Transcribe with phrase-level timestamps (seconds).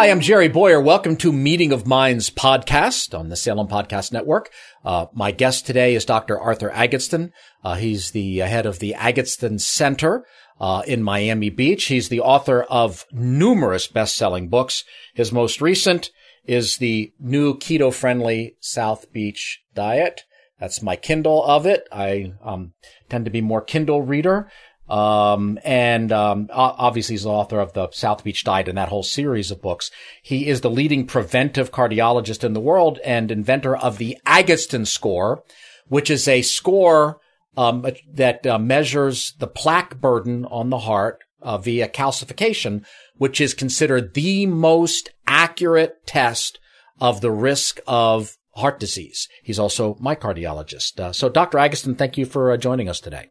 [0.00, 0.80] Hi, I'm Jerry Bowyer.
[0.80, 4.50] Welcome to Meeting of Minds podcast on the Salem Podcast Network.
[4.82, 6.40] Uh, my guest today is Dr.
[6.40, 7.32] Arthur Agatston.
[7.62, 10.24] Uh, he's the head of the Agatston Center
[10.58, 11.84] uh, in Miami Beach.
[11.84, 14.84] He's the author of numerous best-selling books.
[15.12, 16.10] His most recent
[16.46, 20.22] is the new keto-friendly South Beach diet.
[20.58, 21.86] That's my Kindle of it.
[21.92, 22.72] I um,
[23.10, 24.50] tend to be more Kindle reader.
[24.90, 29.04] Um, and, um, obviously he's the author of the South Beach Diet and that whole
[29.04, 29.90] series of books.
[30.20, 35.44] He is the leading preventive cardiologist in the world and inventor of the Agatston score,
[35.86, 37.20] which is a score,
[37.56, 42.84] um, that uh, measures the plaque burden on the heart uh, via calcification,
[43.16, 46.58] which is considered the most accurate test
[47.00, 49.28] of the risk of heart disease.
[49.42, 50.98] He's also my cardiologist.
[50.98, 51.58] Uh, so Dr.
[51.58, 53.30] Agatston, thank you for uh, joining us today.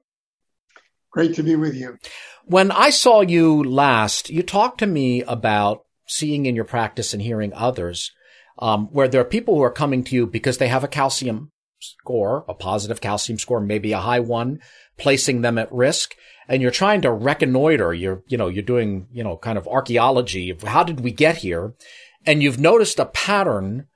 [1.12, 1.98] Great to be with you.
[2.46, 7.22] When I saw you last, you talked to me about seeing in your practice and
[7.22, 8.12] hearing others,
[8.60, 11.52] um, where there are people who are coming to you because they have a calcium
[11.80, 14.60] score, a positive calcium score, maybe a high one,
[14.98, 16.16] placing them at risk.
[16.48, 17.94] And you're trying to reconnoiter.
[17.94, 21.38] You're, you know, you're doing, you know, kind of archaeology of how did we get
[21.38, 21.74] here?
[22.26, 23.88] And you've noticed a pattern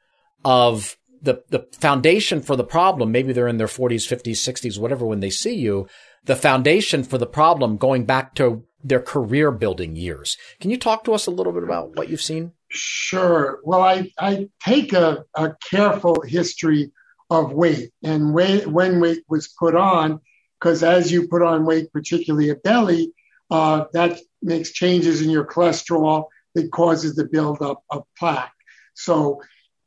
[0.45, 3.11] of the, the foundation for the problem.
[3.11, 5.87] Maybe they're in their 40s, 50s, 60s, whatever, when they see you
[6.25, 10.37] the foundation for the problem going back to their career building years.
[10.59, 12.51] Can you talk to us a little bit about what you've seen?
[12.69, 13.59] Sure.
[13.63, 16.91] Well, I, I take a, a careful history
[17.29, 20.19] of weight and weight, when weight was put on,
[20.59, 23.13] because as you put on weight, particularly a belly,
[23.49, 26.25] uh, that makes changes in your cholesterol
[26.55, 28.53] that causes the buildup of plaque.
[28.93, 29.41] So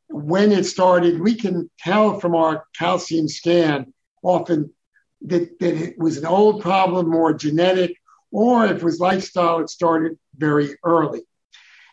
[0.09, 3.93] when it started, we can tell from our calcium scan
[4.23, 4.73] often
[5.21, 7.97] that, that it was an old problem, more genetic,
[8.31, 11.21] or if it was lifestyle, it started very early.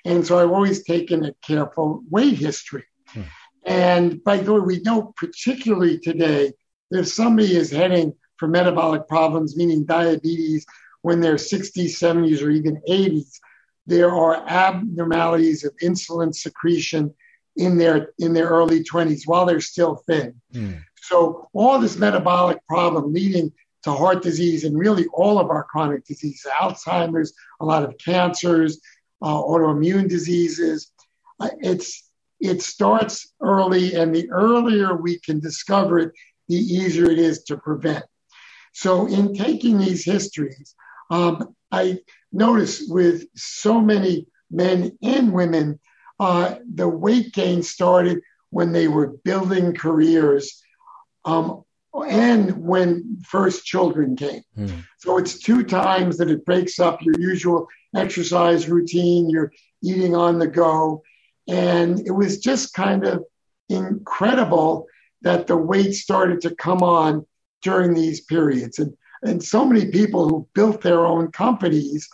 [0.05, 2.85] And so I've always taken a careful weight history.
[3.09, 3.23] Hmm.
[3.65, 6.53] And by the way, we know particularly today
[6.91, 10.67] that if somebody is heading for metabolic problems, meaning diabetes,
[11.03, 13.39] when they're 60s, 70s, or even 80s,
[13.87, 17.15] there are abnormalities of insulin secretion
[17.57, 20.41] in their in their early 20s while they're still thin.
[20.53, 20.73] Hmm.
[21.07, 26.07] So all this metabolic problem leading to heart disease and really all of our chronic
[26.07, 28.81] diseases, Alzheimer's, a lot of cancers,
[29.21, 30.91] uh, autoimmune diseases.
[31.39, 32.11] Uh, it's
[32.41, 36.13] it starts early, and the earlier we can discover it,
[36.49, 38.05] the easier it is to prevent.
[38.73, 40.75] So, in taking these histories,
[41.11, 41.99] um, I
[42.33, 45.81] notice with so many men and women,
[46.19, 50.64] uh, the weight gain started when they were building careers
[51.25, 51.65] um,
[52.03, 54.43] and when first children came.
[54.59, 54.85] Mm.
[54.99, 59.53] So it's two times that it breaks up your usual exercise routine, you're
[59.83, 61.03] eating on the go.
[61.47, 63.25] And it was just kind of
[63.69, 64.87] incredible
[65.23, 67.27] that the weight started to come on
[67.63, 68.79] during these periods.
[68.79, 72.09] And, and so many people who built their own companies.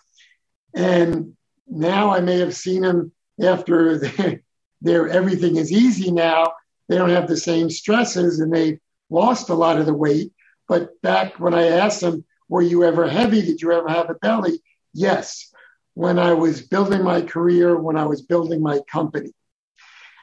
[0.75, 3.13] And now I may have seen them
[3.43, 3.99] after
[4.81, 6.53] their everything is easy now.
[6.89, 8.79] They don't have the same stresses and they
[9.11, 10.33] lost a lot of the weight.
[10.69, 13.43] But back when I asked them, were you ever heavy?
[13.43, 14.63] Did you ever have a belly?
[14.95, 15.53] Yes.
[15.95, 19.33] When I was building my career, when I was building my company.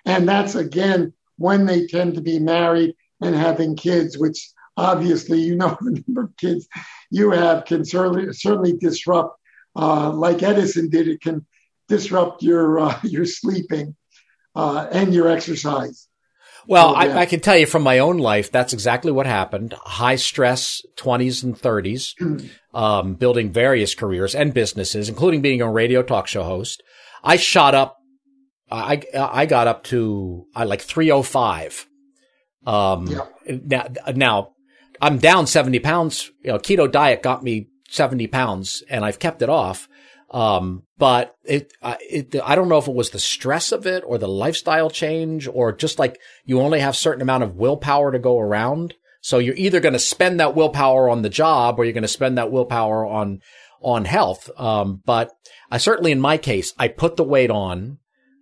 [0.06, 5.56] And that's again when they tend to be married and having kids, which obviously you
[5.56, 6.68] know the number of kids
[7.12, 9.38] you have can certainly certainly disrupt,
[9.76, 11.08] uh, like Edison did.
[11.08, 11.46] It can
[11.88, 13.96] disrupt your uh, your sleeping
[14.56, 16.08] uh, and your exercise.
[16.68, 17.18] Well, oh, yeah.
[17.18, 19.74] I, I, can tell you from my own life, that's exactly what happened.
[19.74, 26.04] High stress 20s and 30s, um, building various careers and businesses, including being a radio
[26.04, 26.84] talk show host.
[27.24, 27.98] I shot up,
[28.70, 31.88] I, I got up to uh, like 305.
[32.66, 33.26] Um, yeah.
[33.48, 34.50] now, now
[35.02, 36.32] I'm down 70 pounds.
[36.44, 39.88] You know, keto diet got me 70 pounds and I've kept it off.
[40.30, 44.18] Um, but it, it, I don't know if it was the stress of it or
[44.18, 48.40] the lifestyle change or just like you only have certain amount of willpower to go
[48.40, 48.94] around.
[49.22, 52.08] So you're either going to spend that willpower on the job or you're going to
[52.08, 53.42] spend that willpower on,
[53.82, 54.50] on health.
[54.58, 55.32] Um, but
[55.72, 58.00] I certainly, in my case, I put the weight on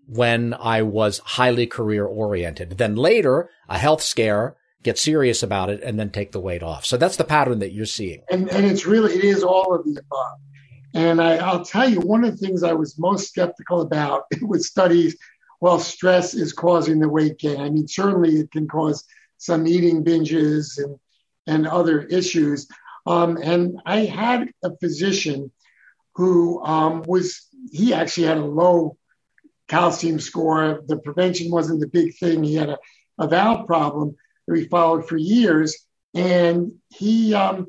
[0.08, 2.78] when I was highly career oriented.
[2.78, 6.86] Then later, a health scare, get serious about it, and then take the weight off.
[6.86, 8.22] So that's the pattern that you're seeing.
[8.30, 10.40] And, and it's really, it is all of the above.
[10.96, 14.64] And I, will tell you, one of the things I was most skeptical about with
[14.64, 15.18] studies,
[15.60, 17.60] well, stress is causing the weight gain.
[17.60, 19.04] I mean, certainly it can cause
[19.38, 20.98] some eating binges and,
[21.48, 22.68] and other issues.
[23.06, 25.52] Um, and I had a physician
[26.16, 28.98] who um, was, he actually had a low
[29.68, 30.82] calcium score.
[30.88, 32.42] The prevention wasn't the big thing.
[32.42, 32.78] He had a,
[33.20, 34.16] a valve problem
[34.48, 35.76] that we followed for years.
[36.14, 37.68] And he, um,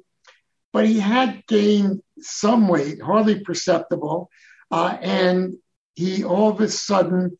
[0.73, 4.31] but he had gained some weight, hardly perceptible.
[4.71, 5.55] Uh, and
[5.95, 7.37] he all of a sudden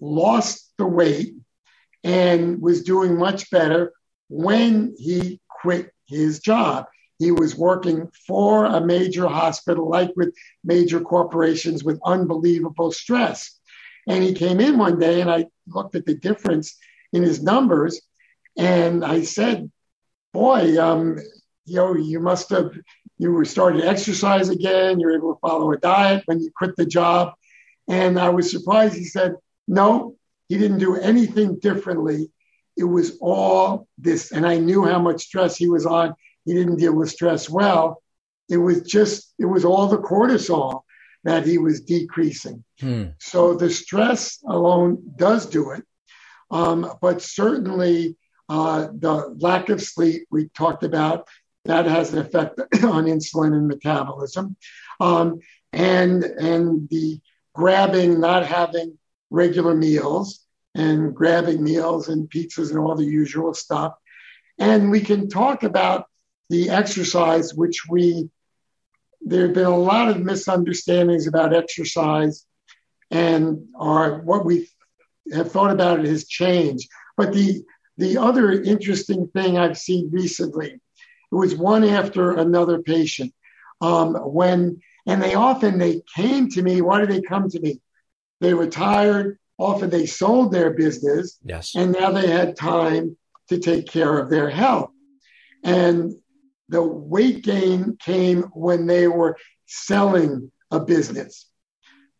[0.00, 1.34] lost the weight
[2.04, 3.92] and was doing much better
[4.28, 6.86] when he quit his job.
[7.18, 10.34] He was working for a major hospital, like with
[10.64, 13.58] major corporations, with unbelievable stress.
[14.08, 16.76] And he came in one day and I looked at the difference
[17.12, 18.00] in his numbers
[18.56, 19.70] and I said,
[20.32, 21.18] Boy, um,
[21.66, 22.72] you know, you must have,
[23.20, 24.98] you were starting to exercise again.
[24.98, 27.34] You're able to follow a diet when you quit the job.
[27.86, 28.96] And I was surprised.
[28.96, 29.36] He said,
[29.68, 30.16] No,
[30.48, 32.30] he didn't do anything differently.
[32.78, 34.32] It was all this.
[34.32, 36.14] And I knew how much stress he was on.
[36.46, 38.02] He didn't deal with stress well.
[38.48, 40.84] It was just, it was all the cortisol
[41.24, 42.64] that he was decreasing.
[42.80, 43.08] Hmm.
[43.18, 45.84] So the stress alone does do it.
[46.50, 48.16] Um, but certainly
[48.48, 51.28] uh, the lack of sleep we talked about,
[51.64, 54.56] that has an effect on insulin and metabolism.
[54.98, 55.40] Um,
[55.72, 57.20] and, and the
[57.54, 58.98] grabbing, not having
[59.30, 63.94] regular meals and grabbing meals and pizzas and all the usual stuff.
[64.58, 66.06] And we can talk about
[66.48, 68.28] the exercise, which we
[69.22, 72.46] there have been a lot of misunderstandings about exercise
[73.10, 74.68] and our what we
[75.32, 76.88] have thought about it has changed.
[77.16, 77.62] But the
[77.98, 80.80] the other interesting thing I've seen recently,
[81.32, 83.32] it was one after another patient.
[83.80, 86.80] Um, when and they often they came to me.
[86.80, 87.80] Why did they come to me?
[88.40, 89.38] They retired.
[89.58, 91.38] Often they sold their business.
[91.44, 91.74] Yes.
[91.74, 93.16] And now they had time
[93.48, 94.90] to take care of their health.
[95.62, 96.14] And
[96.68, 99.36] the weight gain came when they were
[99.66, 101.46] selling a business,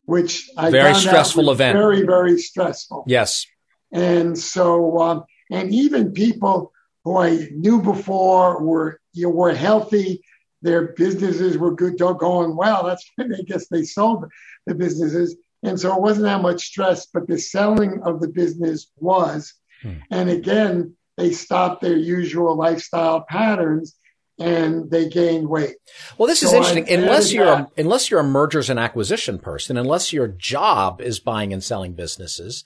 [0.05, 1.79] which I very stressful event.
[1.79, 3.05] Very, very stressful.
[3.07, 3.47] Yes.
[3.93, 6.73] And so, um, and even people
[7.05, 10.23] who I knew before were you were healthy.
[10.63, 12.85] Their businesses were good, going well.
[12.85, 14.27] That's why I guess they sold
[14.67, 15.37] the businesses.
[15.63, 19.55] And so it wasn't that much stress, but the selling of the business was.
[19.83, 19.95] Hmm.
[20.11, 23.95] And again, they stopped their usual lifestyle patterns
[24.39, 25.77] and they gained weight.
[26.17, 26.87] Well, this so is interesting.
[26.89, 31.21] I unless you're a, unless you're a mergers and acquisition person, unless your job is
[31.21, 32.65] buying and selling businesses,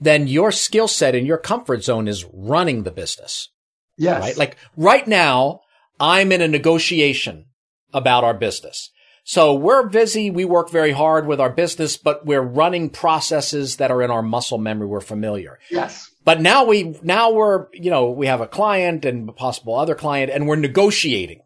[0.00, 3.50] then your skill set and your comfort zone is running the business.
[3.98, 4.22] Yes.
[4.22, 4.36] Right?
[4.38, 5.60] Like right now,
[6.00, 7.46] I'm in a negotiation
[7.92, 8.90] about our business.
[9.22, 10.30] So we're busy.
[10.30, 14.22] We work very hard with our business, but we're running processes that are in our
[14.22, 14.88] muscle memory.
[14.88, 15.58] We're familiar.
[15.70, 16.10] Yes.
[16.24, 19.94] But now we, now we're, you know, we have a client and a possible other
[19.94, 21.42] client and we're negotiating.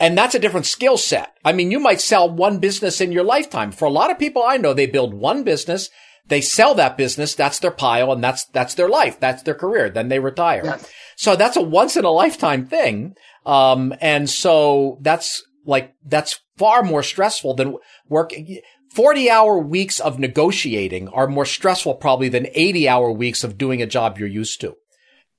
[0.00, 1.36] And that's a different skill set.
[1.44, 3.70] I mean, you might sell one business in your lifetime.
[3.70, 5.90] For a lot of people I know, they build one business,
[6.26, 9.88] they sell that business, that's their pile, and that's, that's their life, that's their career.
[9.90, 10.62] Then they retire.
[10.64, 10.90] Yes.
[11.16, 13.14] So that's a once in a lifetime thing.
[13.46, 17.76] Um, and so that's like, that's far more stressful than
[18.08, 18.60] working.
[18.90, 23.82] 40 hour weeks of negotiating are more stressful probably than 80 hour weeks of doing
[23.82, 24.76] a job you're used to.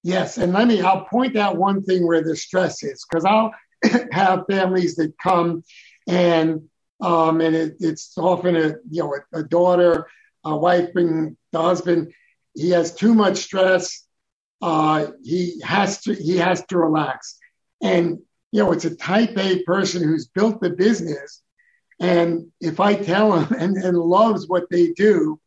[0.04, 0.38] Yes.
[0.38, 3.54] And let me, I'll point out one thing where the stress is because I'll
[4.12, 5.64] have families that come
[6.08, 6.70] and,
[7.02, 10.08] um, and it, it's often a, you know, a, a daughter,
[10.44, 12.14] a wife and the husband,
[12.54, 14.06] he has too much stress.
[14.62, 17.38] Uh, he has to, he has to relax.
[17.82, 18.20] And,
[18.52, 21.42] you know, it's a type A person who's built the business
[22.00, 25.40] and if I tell them and, and loves what they do,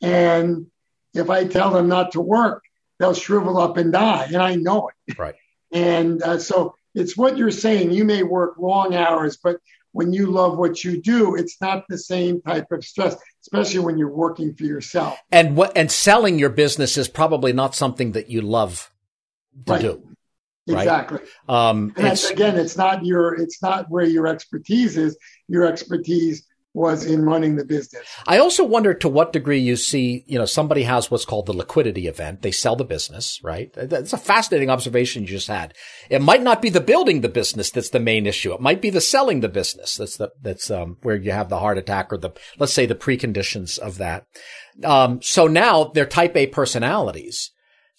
[0.00, 0.66] and
[1.14, 2.62] if I tell them not to work,
[2.98, 4.26] they'll shrivel up and die.
[4.26, 5.16] And I know it.
[5.18, 5.34] Right.
[5.72, 7.92] And uh, so it's what you're saying.
[7.92, 9.56] You may work long hours, but
[9.92, 13.96] when you love what you do, it's not the same type of stress, especially when
[13.96, 15.18] you're working for yourself.
[15.30, 18.90] And what and selling your business is probably not something that you love
[19.66, 19.80] to right.
[19.80, 20.11] do.
[20.68, 20.82] Right?
[20.82, 21.20] Exactly.
[21.48, 25.18] Um, and again, it's not your, it's not where your expertise is.
[25.48, 28.02] Your expertise was in running the business.
[28.26, 31.52] I also wonder to what degree you see, you know, somebody has what's called the
[31.52, 32.40] liquidity event.
[32.40, 33.70] They sell the business, right?
[33.74, 35.74] That's a fascinating observation you just had.
[36.08, 38.54] It might not be the building the business that's the main issue.
[38.54, 39.96] It might be the selling the business.
[39.96, 42.94] That's the, that's, um, where you have the heart attack or the, let's say the
[42.94, 44.24] preconditions of that.
[44.82, 47.51] Um, so now they're type A personalities.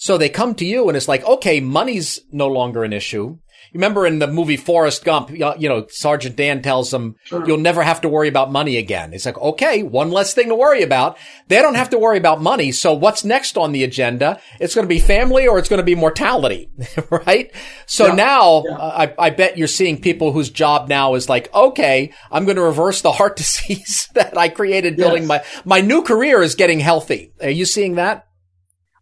[0.04, 3.38] So they come to you and it's like, okay, money's no longer an issue
[3.74, 7.46] remember in the movie Forrest Gump, you know, Sergeant Dan tells them, sure.
[7.46, 9.14] you'll never have to worry about money again.
[9.14, 11.18] It's like, okay, one less thing to worry about.
[11.48, 12.72] They don't have to worry about money.
[12.72, 14.40] So what's next on the agenda?
[14.60, 16.70] It's going to be family or it's going to be mortality,
[17.10, 17.52] right?
[17.86, 18.16] So yeah.
[18.16, 18.76] now yeah.
[18.76, 22.58] Uh, I, I bet you're seeing people whose job now is like, okay, I'm going
[22.58, 25.64] to reverse the heart disease that I created building yes.
[25.66, 27.34] my, my new career is getting healthy.
[27.42, 28.28] Are you seeing that?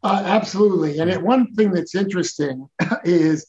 [0.03, 1.00] Uh, absolutely.
[1.00, 2.67] And it, one thing that's interesting
[3.03, 3.46] is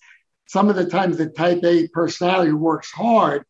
[0.46, 3.44] some of the times the type A personality works hard,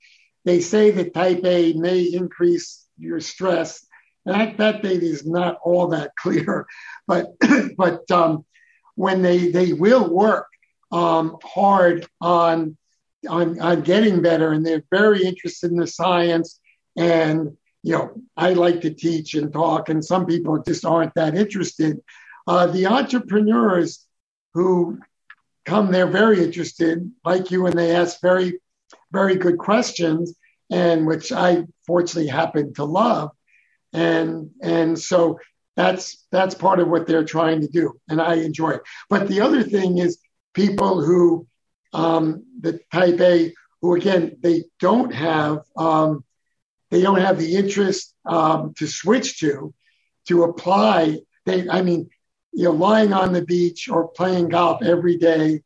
[0.44, 3.84] they say that type A may increase your stress.
[4.24, 6.66] And that, that data is not all that clear,
[7.06, 7.26] but
[7.76, 8.44] but um,
[8.94, 10.46] when they they will work
[10.92, 12.76] um, hard on,
[13.28, 16.60] on on getting better, and they're very interested in the science.
[16.96, 21.34] And you know, I like to teach and talk, and some people just aren't that
[21.34, 21.98] interested.
[22.46, 24.06] Uh, the entrepreneurs
[24.54, 24.98] who
[25.64, 28.58] come there very interested, like you, and they ask very,
[29.12, 30.34] very good questions,
[30.70, 33.30] and which I fortunately happen to love,
[33.92, 35.38] and and so
[35.76, 38.82] that's that's part of what they're trying to do, and I enjoy it.
[39.08, 40.18] But the other thing is
[40.54, 41.46] people who
[41.92, 46.24] um, the type A, who again they don't have um,
[46.90, 49.72] they don't have the interest um, to switch to
[50.28, 51.18] to apply.
[51.44, 52.10] They, I mean,
[52.52, 55.62] you know, lying on the beach or playing golf every day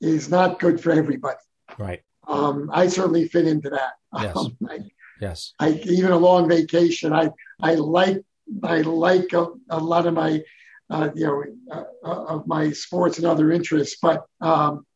[0.00, 1.38] is not good for everybody.
[1.78, 2.02] Right.
[2.28, 3.92] Um, I certainly fit into that.
[4.20, 4.36] Yes.
[4.36, 4.78] Um, I,
[5.20, 5.54] yes.
[5.58, 8.22] I, even a long vacation, I, I like,
[8.62, 10.42] I like a, a lot of my,
[10.90, 14.86] uh, you know, uh, uh of my sports and other interests, but, um,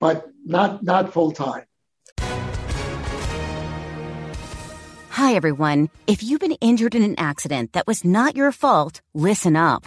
[0.00, 1.64] but not, not full time.
[5.10, 5.90] Hi, everyone.
[6.06, 9.86] If you've been injured in an accident that was not your fault, listen up.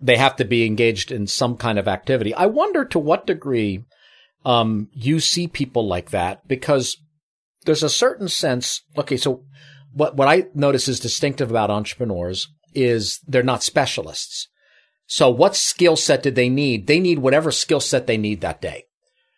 [0.00, 2.34] they have to be engaged in some kind of activity.
[2.34, 3.84] I wonder to what degree
[4.44, 6.96] um, you see people like that because
[7.64, 8.82] there's a certain sense.
[8.96, 9.44] Okay, so
[9.92, 14.48] what what I notice is distinctive about entrepreneurs is they're not specialists.
[15.06, 16.86] So what skill set did they need?
[16.86, 18.84] They need whatever skill set they need that day.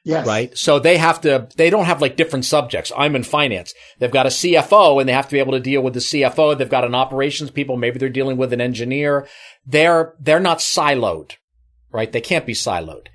[0.05, 0.27] Yes.
[0.27, 0.57] Right.
[0.59, 2.91] So they have to, they don't have like different subjects.
[2.97, 3.73] I'm in finance.
[3.99, 6.59] They've got a CFO and they have to be able to deal with the CFO.
[6.59, 7.77] They've got an operations people.
[7.77, 9.29] Maybe they're dealing with an engineer.
[9.65, 11.37] They're, they're not siloed,
[11.93, 12.11] right?
[12.11, 13.07] They can't be siloed.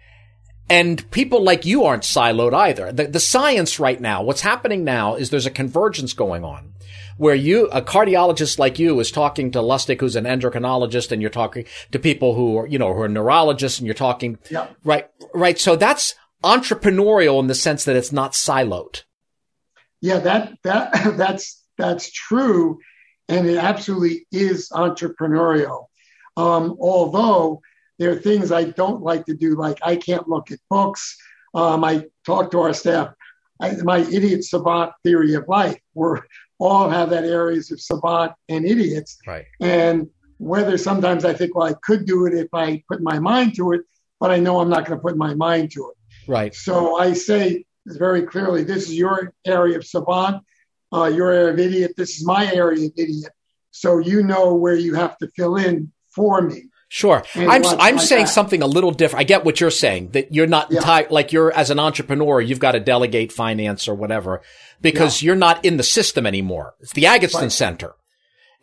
[0.70, 2.91] And people like you aren't siloed either.
[2.91, 6.74] The, the science right now, what's happening now is there's a convergence going on
[7.17, 11.32] where you, a cardiologist like you is talking to Lustig, who's an endocrinologist, and you're
[11.32, 14.67] talking to people who are, you know, who are neurologists and you're talking, yeah.
[14.84, 15.60] right, right.
[15.60, 19.03] So that's, entrepreneurial in the sense that it's not siloed.
[20.01, 22.79] Yeah, that that that's that's true,
[23.27, 25.86] and it absolutely is entrepreneurial.
[26.36, 27.62] Um, although
[27.98, 31.17] there are things I don't like to do, like I can't look at books.
[31.53, 33.10] Um, I talk to our staff.
[33.60, 35.79] I, my idiot savant theory of life.
[35.96, 36.20] we
[36.60, 39.17] all have that areas of savant and idiots.
[39.25, 39.46] Right.
[39.60, 43.56] And whether sometimes I think, well, I could do it if I put my mind
[43.56, 43.82] to it,
[44.20, 45.97] but I know I'm not going to put my mind to it.
[46.27, 46.53] Right.
[46.53, 50.43] So I say very clearly, this is your area of savant,
[50.93, 51.93] uh, your area of idiot.
[51.98, 53.31] This is my area of idiot.
[53.72, 56.63] So you know where you have to fill in for me.
[56.89, 57.22] Sure.
[57.36, 58.31] I'm I'm saying that.
[58.31, 59.19] something a little different.
[59.19, 61.05] I get what you're saying that you're not yeah.
[61.10, 64.41] like you're as an entrepreneur, you've got to delegate finance or whatever
[64.79, 65.27] because yeah.
[65.27, 66.75] you're not in the system anymore.
[66.79, 67.51] It's the Agatston right.
[67.51, 67.96] Center.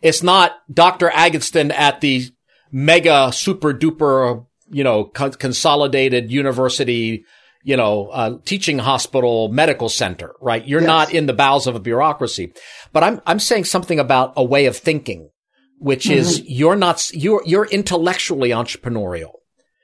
[0.00, 1.10] It's not Dr.
[1.10, 2.30] Agatston at the
[2.72, 7.24] mega super duper you know, co- consolidated university,
[7.66, 10.64] you know, uh, teaching hospital medical center, right?
[10.68, 10.86] You're Yes.
[10.86, 12.52] not in the bowels of a bureaucracy,
[12.92, 15.30] but I'm, I'm saying something about a way of thinking,
[15.78, 19.32] which is you're not, you're, you're intellectually entrepreneurial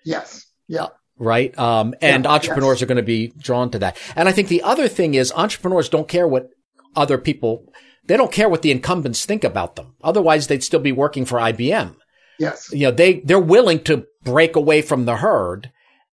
[0.04, 0.46] Yes.
[0.68, 0.88] Yeah.
[1.18, 1.58] right?
[1.58, 2.82] Um, and Yeah, entrepreneurs yes.
[2.82, 3.96] are going to be drawn to that.
[4.14, 6.48] And I think the other thing is entrepreneurs don't care what
[6.94, 7.64] other people,
[8.06, 9.94] they don't care what the incumbents think about them.
[10.04, 11.94] Otherwise, they'd still be working for IBM.
[12.38, 12.70] Yes.
[12.72, 15.70] You know, they, they're willing to break away from the herd.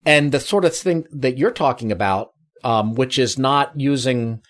[0.06, 2.30] And the sort of thing that you're talking about,
[2.64, 4.40] um, which is not using,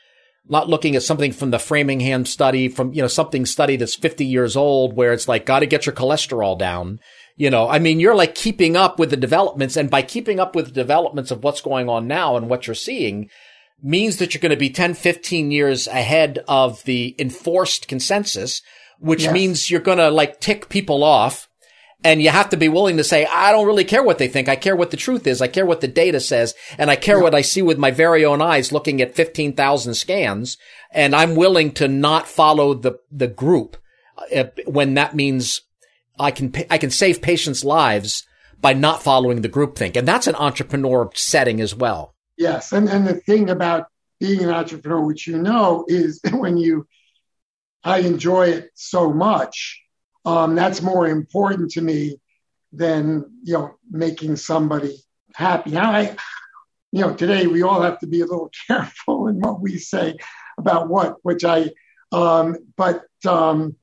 [0.49, 4.25] not looking at something from the Framingham study, from, you know, something study that's 50
[4.25, 7.01] years old where it's like, got to get your cholesterol down.
[7.37, 10.55] You know, I mean, you're like keeping up with the developments and by keeping up
[10.55, 13.29] with the developments of what's going on now and what you're seeing
[13.83, 18.63] means that you're going to be 10, 15 years ahead of the enforced consensus,
[18.99, 19.33] which Yes.
[19.33, 21.46] means you're going to like tick people off
[22.05, 24.49] and you have to be willing to say, I don't really care what they think.
[24.49, 25.41] I care what the truth is.
[25.41, 26.55] I care what the data says.
[26.79, 30.59] And I care what I see with my very own eyes looking at 15,000 scans.
[30.91, 33.77] And I'm willing to not follow the, the group
[34.35, 35.63] uh, when that means
[36.19, 38.27] I can, I can save patients' lives
[38.61, 39.97] by not following the groupthink.
[39.97, 42.15] And that's an entrepreneur setting as well.
[42.37, 42.73] Yes.
[42.73, 43.87] And and the thing about
[44.21, 46.87] being an entrepreneur, which you know, is when you
[47.85, 49.83] I enjoy it so much.
[50.27, 52.21] Um, that's more important to me
[52.73, 54.95] than you know making somebody
[55.35, 55.71] happy.
[55.71, 56.17] Now I
[56.93, 60.17] you know, today we all have to be a little careful in what we say
[60.59, 61.71] about what, which I
[62.13, 63.77] um but um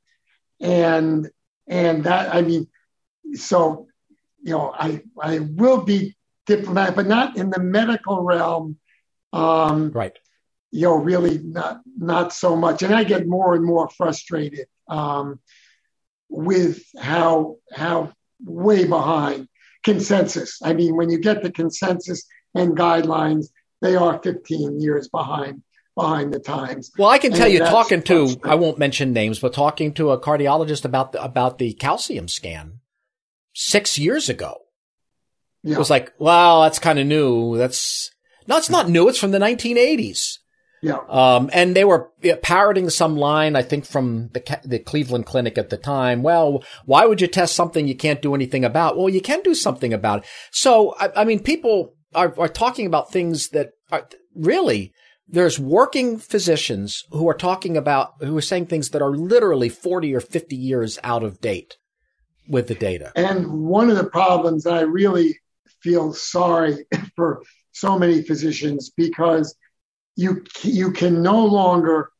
[0.62, 1.29] and
[1.67, 2.67] and that I mean
[3.33, 3.88] so
[4.41, 8.77] you know I I will be diplomatic, but not in the medical realm.
[9.31, 10.17] Um, Right.
[10.71, 12.83] you know, really not not so much.
[12.83, 15.39] And I get more and more frustrated um,
[16.33, 18.11] with how how
[18.43, 19.47] way behind
[19.83, 20.59] consensus.
[20.63, 22.25] I mean, when you get the consensus
[22.55, 23.47] and guidelines,
[23.81, 25.61] they are 15 years behind
[25.95, 26.91] behind the times.
[26.97, 28.35] Well, I can tell And you, talking to.
[28.43, 32.79] I won't mention names, but talking to a cardiologist about the, about the calcium scan
[33.53, 34.57] six years ago.
[35.61, 35.75] Yeah.
[35.75, 37.57] It was like, well, that's kind of new.
[37.57, 38.11] That's,
[38.47, 39.07] no, it's not new.
[39.07, 40.39] It's from the 1980s.
[40.83, 41.00] Yeah.
[41.07, 45.69] Um, and they were parroting some line, I think, from the, the Cleveland Clinic at
[45.69, 46.24] the time.
[46.24, 48.98] Well, why would you test something you can't do anything about?
[48.98, 50.25] Well, you can do something about it.
[50.51, 54.91] So, I, I mean, people are, are talking about things that are really,
[55.25, 60.13] there's working physicians who are talking about, who are saying things that are literally 40
[60.13, 61.77] or 50 years out of date
[62.50, 63.13] with the data.
[63.15, 65.39] And one of the problems that I really
[65.79, 67.41] feel sorry for
[67.72, 69.55] so many physicians because
[70.15, 72.11] you you can no longer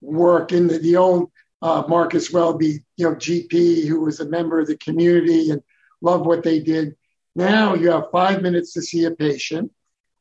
[0.00, 1.30] work in the, the old
[1.62, 5.62] uh, Marcus Welby, you know, GP who was a member of the community and
[6.00, 6.96] loved what they did.
[7.34, 9.70] Now you have five minutes to see a patient,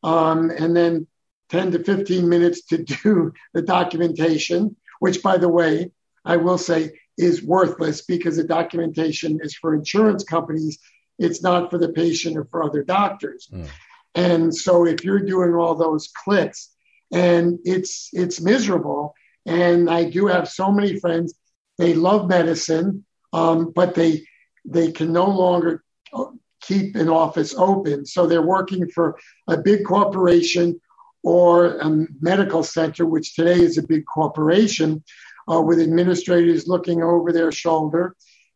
[0.03, 1.07] um, and then
[1.49, 5.91] 10 to 15 minutes to do the documentation, which, by the way,
[6.25, 10.79] I will say is worthless because the documentation is for insurance companies.
[11.17, 13.49] It's not for the patient or for other doctors.
[13.51, 13.67] Mm.
[14.15, 16.69] And so if you're doing all those clicks
[17.11, 19.13] and it's it's miserable.
[19.45, 21.33] And I do have so many friends,
[21.77, 24.25] they love medicine, um, but they
[24.65, 26.25] they can no longer uh,
[26.61, 28.05] keep an office open.
[28.05, 29.17] So they're working for
[29.47, 30.79] a big corporation
[31.23, 35.03] or a medical center, which today is a big corporation,
[35.51, 38.15] uh, with administrators looking over their shoulder.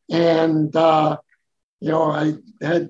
[0.09, 1.17] And, uh,
[1.79, 2.89] you know, I had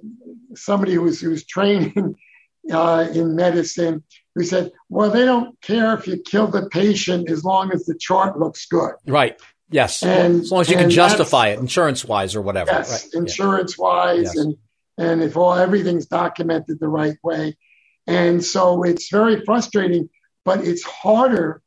[0.56, 2.16] somebody who was, who was training
[2.72, 4.04] uh, in medicine
[4.36, 7.96] who said, well, they don't care if you kill the patient as long as the
[7.96, 8.94] chart looks good.
[9.06, 9.40] Right.
[9.70, 10.02] Yes.
[10.04, 12.72] And- as long as you can justify it insurance wise or whatever.
[12.72, 13.14] Yes, right.
[13.14, 14.38] Insurance wise, Yes.
[14.38, 14.56] and
[14.96, 17.58] and if all everything's documented the right way,
[18.06, 20.10] and so it's very frustrating.
[20.46, 21.62] But it's harder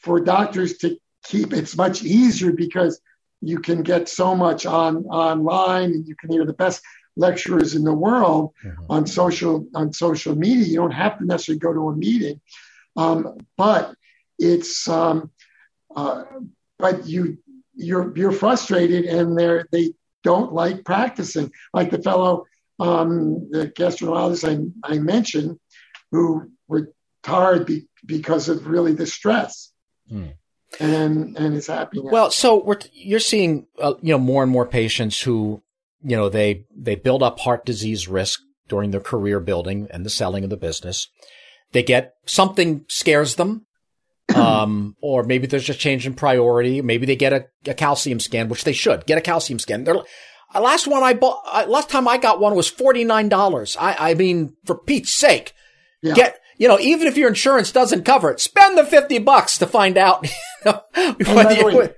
[0.00, 1.52] for doctors to keep.
[1.52, 2.98] It's much easier because
[3.42, 6.80] you can get so much on online, and you can hear the best
[7.16, 8.86] lecturers in the world Mhm.
[8.88, 10.64] on social on social media.
[10.64, 12.40] You don't have to necessarily go to a meeting,
[12.96, 13.94] um, but
[14.38, 15.30] it's um,
[15.94, 16.24] uh,
[16.78, 17.38] but you
[17.74, 19.92] you're you're frustrated, and they're they
[20.24, 21.50] don't like practicing.
[21.74, 22.46] Like the fellow,
[22.78, 25.58] um, the gastroenterologist I, I mentioned,
[26.10, 29.72] who retired be, because of really the stress,
[30.08, 30.28] Hmm.
[30.80, 31.98] and and is happy.
[32.00, 35.62] Well, so we're you're seeing uh, you know more and more patients who
[36.04, 40.10] you know they they build up heart disease risk during their career building and the
[40.10, 41.08] selling of the business.
[41.72, 43.66] They get something scares them,
[44.34, 46.80] um, or maybe there's a change in priority.
[46.82, 49.84] Maybe they get a, a calcium scan, which they should get a calcium scan.
[49.84, 49.96] They're,
[50.60, 53.76] last one I bought, uh, last time I got one was $49.
[53.80, 55.54] I, I mean, for Pete's sake,
[56.02, 56.14] yeah.
[56.14, 59.66] get, you know, even if your insurance doesn't cover it, spend the 50 bucks to
[59.66, 60.26] find out.
[60.64, 61.92] You know,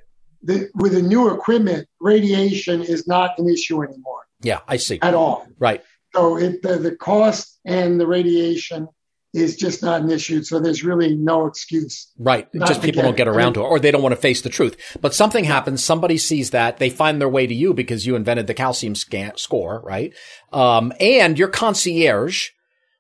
[0.45, 4.21] the, with the new equipment, radiation is not an issue anymore.
[4.43, 4.99] Yeah, I see.
[5.01, 5.47] At all.
[5.59, 5.83] Right.
[6.15, 8.89] So it, the, the cost and the radiation
[9.33, 10.45] is just not an issue.
[10.45, 12.13] So there's really no excuse.
[12.17, 12.47] Right.
[12.67, 14.77] Just people don't get around to it or they don't want to face the truth.
[15.01, 15.83] But something happens.
[15.83, 16.79] Somebody sees that.
[16.79, 20.15] They find their way to you because you invented the calcium scan- score, right?
[20.53, 22.51] Um, and you're concierge,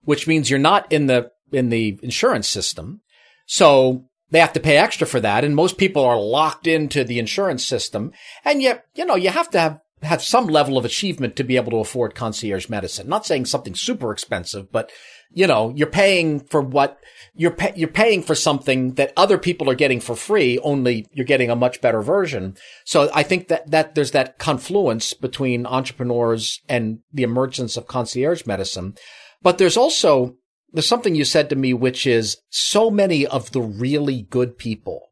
[0.02, 3.02] which means you're not in the, in the insurance system.
[3.46, 5.44] So they have to pay extra for that.
[5.44, 8.12] And most people are locked into the insurance system.
[8.44, 11.56] And yet, you know, you have to have have some level of achievement to be
[11.56, 13.08] able to afford concierge medicine.
[13.08, 14.92] Not saying something super expensive, but
[15.34, 16.98] you know, you're paying for what
[17.34, 21.24] you're pay, you're paying for something that other people are getting for free, only you're
[21.24, 22.56] getting a much better version.
[22.84, 28.46] So I think that that there's that confluence between entrepreneurs and the emergence of concierge
[28.46, 28.94] medicine.
[29.42, 30.36] But there's also
[30.74, 35.08] there's something you said to me which is so many of the really good people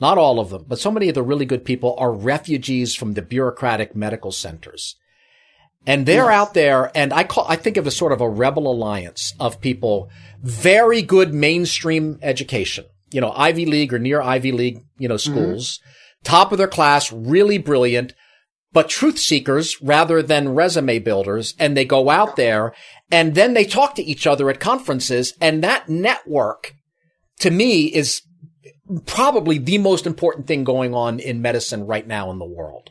[0.00, 3.14] not all of them, but so many of the really good people are refugees from
[3.14, 4.96] the bureaucratic medical centers.
[5.86, 6.34] And they're yes.
[6.34, 9.60] out there, and I call, I think of a sort of a rebel alliance of
[9.60, 10.10] people,
[10.42, 15.32] very good mainstream education, you know, Ivy League or near Ivy League, you know, mm-hmm.
[15.32, 16.22] schools, mm-hmm.
[16.24, 18.14] top of their class, really brilliant,
[18.76, 21.54] but truth seekers rather than resume builders.
[21.58, 22.74] And they go out there
[23.10, 25.32] and then they talk to each other at conferences.
[25.40, 26.74] And that network
[27.38, 28.20] to me is
[29.06, 32.90] probably the most important thing going on in medicine right now in the world.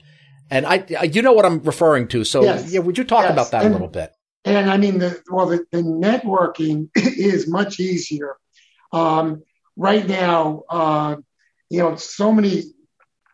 [0.49, 2.23] And I, I you know what I'm referring to.
[2.23, 2.71] So yes.
[2.71, 3.33] yeah, would you talk yes.
[3.33, 4.11] about that and, a little bit?
[4.43, 8.37] And I mean, the, well, the, the networking is much easier.
[8.91, 9.43] Um,
[9.75, 11.17] right now, uh,
[11.69, 12.63] you know, so many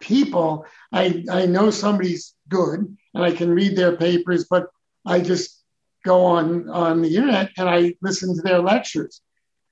[0.02, 2.80] people, I, I know somebody's good
[3.14, 4.68] and I can read their papers, but
[5.06, 5.64] I just
[6.06, 9.22] go on, on the internet and I listen to their lectures.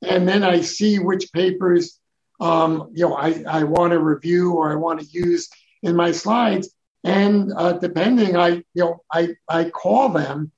[0.02, 2.00] And then I see which papers
[2.40, 5.50] um, you know, I, I want to review or I want to use
[5.84, 6.70] in my slides.
[7.04, 10.52] And uh, depending, I, you know, I, I call them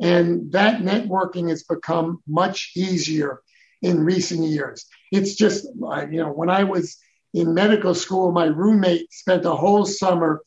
[0.00, 3.40] and that networking has become much easier
[3.82, 4.86] in recent years.
[5.10, 6.98] It's just, you know, when I was
[7.32, 10.42] in medical school, my roommate spent a whole summer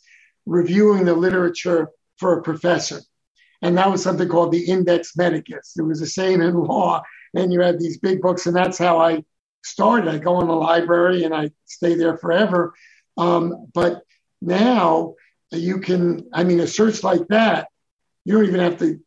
[0.49, 2.99] reviewing the literature for a professor.
[3.61, 5.75] And that was something called the Index Medicus.
[5.77, 7.03] It was the same in law.
[7.35, 9.23] And you had these big books, and that's how I
[9.63, 10.09] started.
[10.09, 12.73] I go in the library and I stay there forever.
[13.17, 14.01] Um, but
[14.41, 15.15] now
[15.51, 17.67] you can, I mean, a search like that,
[18.25, 18.99] you don't even have to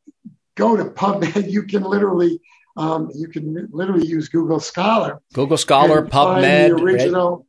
[0.55, 1.51] go to PubMed.
[1.51, 2.41] You can literally,
[2.77, 5.21] um, you can literally use Google Scholar.
[5.33, 7.47] Google Scholar, PubMed, the original, right?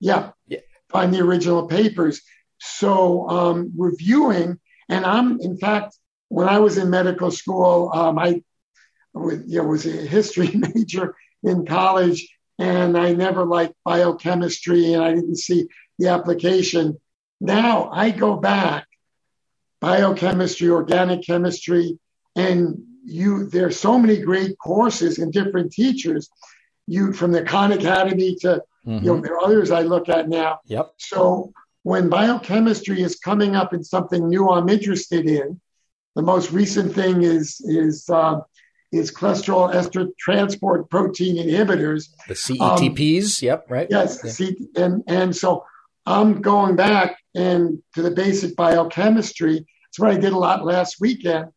[0.00, 2.22] yeah, yeah, find the original papers.
[2.58, 5.96] So um, reviewing, and I'm in fact,
[6.28, 8.42] when I was in medical school, um, I
[9.14, 15.14] you know, was a history major in college, and I never liked biochemistry and I
[15.14, 17.00] didn't see the application.
[17.40, 18.86] Now I go back,
[19.80, 21.98] biochemistry, organic chemistry,
[22.34, 26.28] and you there's so many great courses and different teachers.
[26.86, 29.04] You from the Khan Academy to mm-hmm.
[29.04, 30.60] you know there are others I look at now.
[30.66, 30.92] Yep.
[30.98, 31.52] So
[31.86, 35.60] when biochemistry is coming up in something new I'm interested in,
[36.16, 38.40] the most recent thing is is uh,
[38.90, 42.08] is cholesterol ester transport protein inhibitors.
[42.26, 43.86] The CETPs, um, yep, right.
[43.88, 44.32] Yes, yeah.
[44.32, 45.64] C- and and so
[46.04, 49.64] I'm going back and to the basic biochemistry.
[49.88, 51.52] It's what I did a lot last weekend,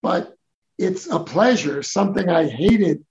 [0.00, 0.32] but
[0.78, 1.82] it's a pleasure.
[1.82, 3.04] Something I hated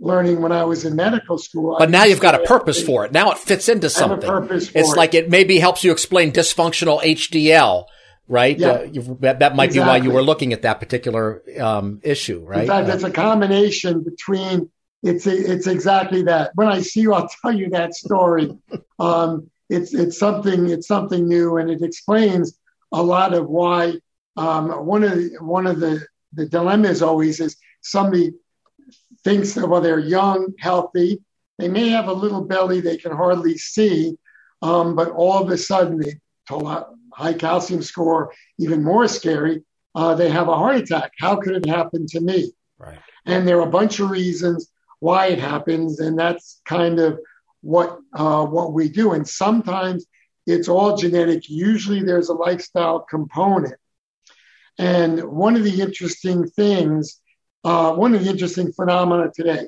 [0.00, 1.76] learning when I was in medical school.
[1.78, 3.12] But now you've got a purpose for it.
[3.12, 4.48] Now it fits into something.
[4.50, 4.96] it's it.
[4.96, 7.86] like it maybe helps you explain dysfunctional HDL
[8.30, 8.58] right?
[8.58, 8.68] Yeah.
[8.68, 9.80] Uh, that, that, might exactly.
[9.80, 12.60] be why you were looking at that particular um, issue, right?
[12.60, 14.70] In fact, uh, it's a combination between
[15.02, 16.52] it's it's exactly that.
[16.54, 18.56] When I see you, I'll tell you that story.
[18.98, 22.56] um, it's it's something it's something new, and it explains
[22.92, 23.94] a lot of why.
[24.36, 28.32] Um, one of the, one of the the dilemmas always is somebody
[29.24, 31.22] thinks that well they're young, healthy,
[31.58, 34.16] they may have a little belly they can hardly see,
[34.62, 39.62] um, but all of a sudden they told high calcium score, even more scary,
[39.94, 41.12] uh, they have a heart attack.
[41.18, 42.52] How could it happen to me?
[42.78, 42.98] Right.
[43.26, 47.18] And there are a bunch of reasons why it happens, and that's kind of
[47.60, 49.12] what uh, what we do.
[49.12, 50.06] And sometimes
[50.46, 51.48] it's all genetic.
[51.48, 53.74] Usually, there's a lifestyle component.
[54.78, 57.20] And one of the interesting things,
[57.64, 59.66] uh, one of the interesting phenomena today,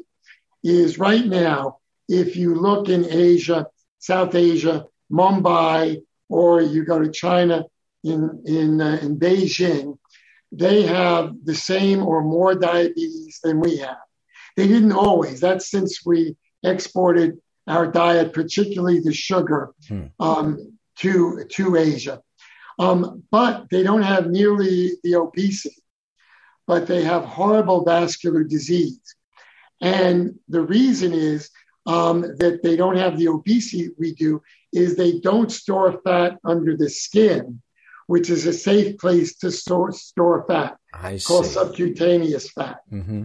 [0.63, 1.79] is right now,
[2.09, 3.67] if you look in Asia,
[3.99, 7.65] South Asia, Mumbai, or you go to China,
[8.05, 9.99] in in uh, in Beijing,
[10.51, 13.97] they have the same or more diabetes than we have.
[14.57, 15.41] They didn't always.
[15.41, 20.07] That's since we exported our diet, particularly the sugar, hmm.
[20.19, 22.21] um, to to Asia.
[22.79, 25.83] Um, but they don't have nearly the obesity,
[26.67, 29.01] but they have horrible vascular disease.
[29.81, 31.51] And the reason is
[31.87, 36.77] um, that they don't have the obesity we do is they don't store fat under
[36.77, 37.61] the skin,
[38.07, 41.53] which is a safe place to store, store fat I called see.
[41.53, 42.81] subcutaneous fat.
[42.93, 43.25] Mm-hmm.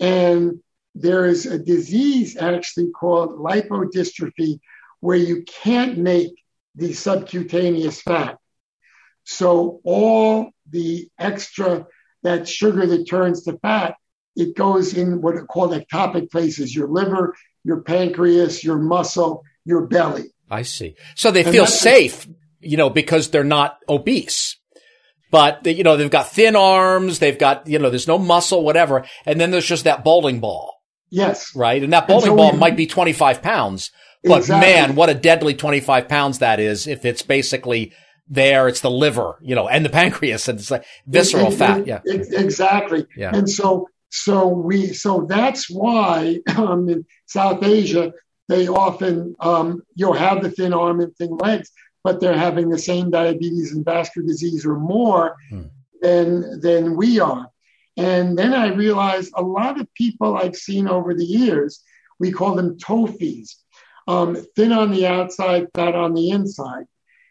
[0.00, 0.60] And
[0.94, 4.60] there is a disease actually called lipodystrophy
[5.00, 6.32] where you can't make
[6.74, 8.38] the subcutaneous fat.
[9.24, 11.86] So all the extra,
[12.22, 13.94] that sugar that turns to fat,
[14.36, 19.86] it goes in what are called ectopic places, your liver, your pancreas, your muscle, your
[19.86, 20.24] belly.
[20.50, 20.96] I see.
[21.14, 22.26] So they feel safe,
[22.60, 24.56] you know, because they're not obese.
[25.30, 28.64] But they, you know, they've got thin arms, they've got, you know, there's no muscle,
[28.64, 29.04] whatever.
[29.26, 30.74] And then there's just that bowling ball.
[31.10, 31.54] Yes.
[31.54, 31.82] Right.
[31.82, 33.90] And that bowling and so ball we, might be 25 pounds,
[34.24, 34.70] but exactly.
[34.70, 37.92] man, what a deadly 25 pounds that is if it's basically
[38.28, 38.68] there.
[38.68, 41.86] It's the liver, you know, and the pancreas and it's like visceral it, it, fat.
[41.86, 42.00] Yeah.
[42.04, 43.06] It, exactly.
[43.16, 43.34] Yeah.
[43.34, 48.12] And so, so we, so that's why um, in South Asia,
[48.48, 51.70] they often, um, you'll have the thin arm and thin legs,
[52.02, 55.62] but they're having the same diabetes and vascular disease or more hmm.
[56.00, 57.50] than, than we are.
[57.96, 61.82] And then I realized a lot of people I've seen over the years,
[62.20, 63.56] we call them TOFIs,
[64.06, 66.84] um, thin on the outside, fat on the inside.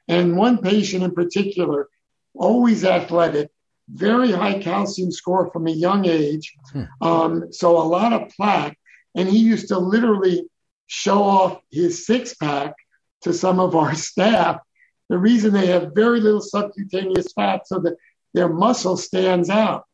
[0.08, 1.90] And one patient in particular,
[2.34, 3.50] always athletic,
[3.90, 6.56] very high calcium score from a young age.
[6.72, 6.84] Hmm.
[7.02, 8.78] Um, so a lot of plaque.
[9.16, 10.48] And he used to literally
[10.88, 12.74] show off his six pack
[13.22, 14.62] to some of our staff.
[15.10, 17.96] The reason they have very little subcutaneous fat so that
[18.34, 19.86] their muscle stands out.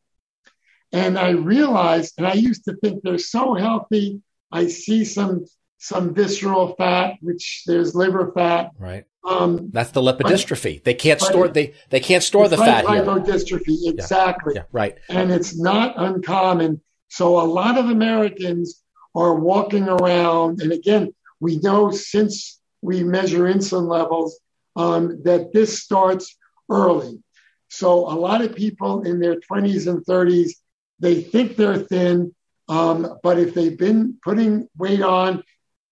[0.92, 4.20] And I realized, and I used to think they're so healthy.
[4.52, 5.46] I see some
[5.78, 8.70] some visceral fat, which there's liver fat.
[8.78, 9.04] Right.
[9.24, 10.76] Um, That's the lipodystrophy.
[10.76, 13.02] But, they can't store they they can't store the like fat here.
[13.02, 14.54] Lipodystrophy, exactly.
[14.54, 14.62] Yeah.
[14.62, 14.98] yeah, right.
[15.08, 16.82] And it's not uncommon.
[17.08, 18.82] So a lot of Americans
[19.14, 24.38] are walking around, and again, we know since we measure insulin levels
[24.76, 26.36] um, that this starts
[26.70, 27.22] early.
[27.68, 30.52] So a lot of people in their 20s and 30s,
[31.00, 32.34] they think they're thin,
[32.68, 35.42] um, but if they've been putting weight on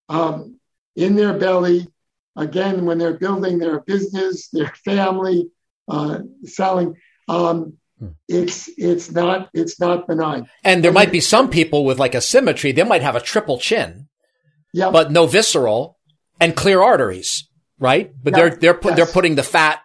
[0.08, 0.58] um,
[0.96, 1.88] in their belly,
[2.36, 5.48] again, when they're building their business, their family,
[5.88, 6.96] uh, selling,
[7.28, 8.08] um, hmm.
[8.28, 10.48] it's it's not it's not benign.
[10.64, 12.72] And there might be some people with like a symmetry.
[12.72, 14.08] They might have a triple chin,
[14.72, 15.98] yeah, but no visceral
[16.40, 18.12] and clear arteries, right?
[18.22, 18.96] But they're they're yes.
[18.96, 19.80] they're putting the fat,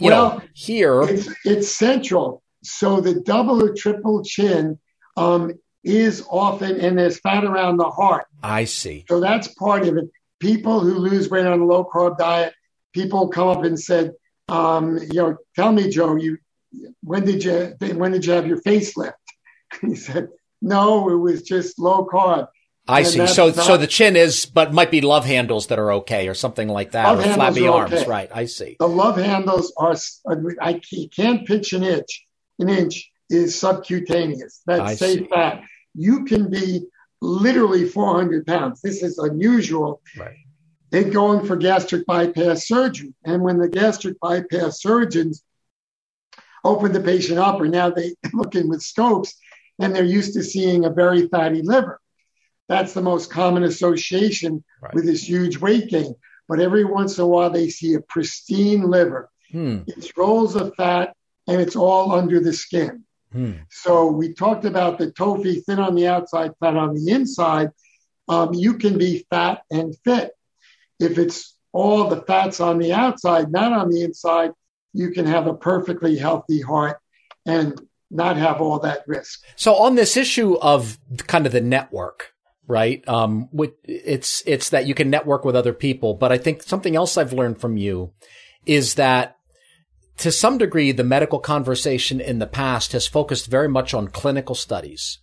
[0.00, 1.02] you well, know, here.
[1.02, 2.42] It's, it's central.
[2.62, 4.78] So the double or triple chin
[5.16, 5.52] um,
[5.82, 8.26] is often, and there's fat around the heart.
[8.42, 9.04] I see.
[9.08, 10.10] So that's part of it.
[10.40, 12.54] People who lose weight on a low carb diet,
[12.92, 14.12] people come up and said,
[14.48, 16.38] um, you know, tell me, Joe, you
[17.02, 19.12] when did you when did you have your facelift?
[19.80, 20.28] he said,
[20.60, 22.48] no, it was just low carb.
[22.86, 23.26] I and see.
[23.26, 26.34] So, not, so the chin is, but might be love handles that are okay or
[26.34, 27.94] something like that, or flabby arms.
[27.94, 28.06] Okay.
[28.06, 28.30] Right.
[28.34, 28.76] I see.
[28.78, 29.96] The love handles are,
[30.60, 30.80] I
[31.16, 32.26] can't pitch an inch,
[32.58, 34.60] an inch is subcutaneous.
[34.66, 35.62] That's safe fat
[35.94, 36.86] you can be
[37.24, 38.80] literally 400 pounds.
[38.80, 40.00] This is unusual.
[40.16, 40.36] Right.
[40.90, 43.14] They're going for gastric bypass surgery.
[43.24, 45.42] And when the gastric bypass surgeons
[46.62, 49.34] open the patient up, or now they look in with scopes,
[49.80, 52.00] and they're used to seeing a very fatty liver.
[52.68, 54.94] That's the most common association right.
[54.94, 56.14] with this huge weight gain.
[56.48, 59.30] But every once in a while, they see a pristine liver.
[59.50, 59.80] Hmm.
[59.86, 61.14] It's rolls of fat,
[61.48, 63.04] and it's all under the skin.
[63.34, 63.52] Hmm.
[63.68, 67.70] So we talked about the TOFI, thin on the outside, fat on the inside.
[68.28, 70.30] Um, you can be fat and fit.
[71.00, 74.52] If it's all the fats on the outside, not on the inside,
[74.92, 77.00] you can have a perfectly healthy heart
[77.44, 79.42] and not have all that risk.
[79.56, 82.32] So on this issue of kind of the network,
[82.68, 83.06] right?
[83.08, 83.48] Um,
[83.82, 87.32] it's, it's that you can network with other people, but I think something else I've
[87.32, 88.12] learned from you
[88.64, 89.33] is that
[90.18, 94.54] to some degree, the medical conversation in the past has focused very much on clinical
[94.54, 95.18] studies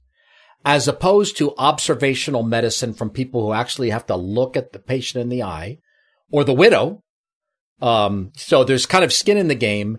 [0.63, 5.21] as opposed to observational medicine from people who actually have to look at the patient
[5.21, 5.77] in the eye
[6.32, 7.01] or the widow.
[7.82, 9.97] Um, so there's kind of skin in the game,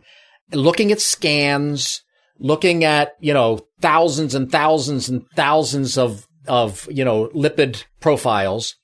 [0.52, 2.02] looking at scans,
[2.38, 8.76] looking at, you know, thousands and thousands and thousands of, of, you know, lipid profiles.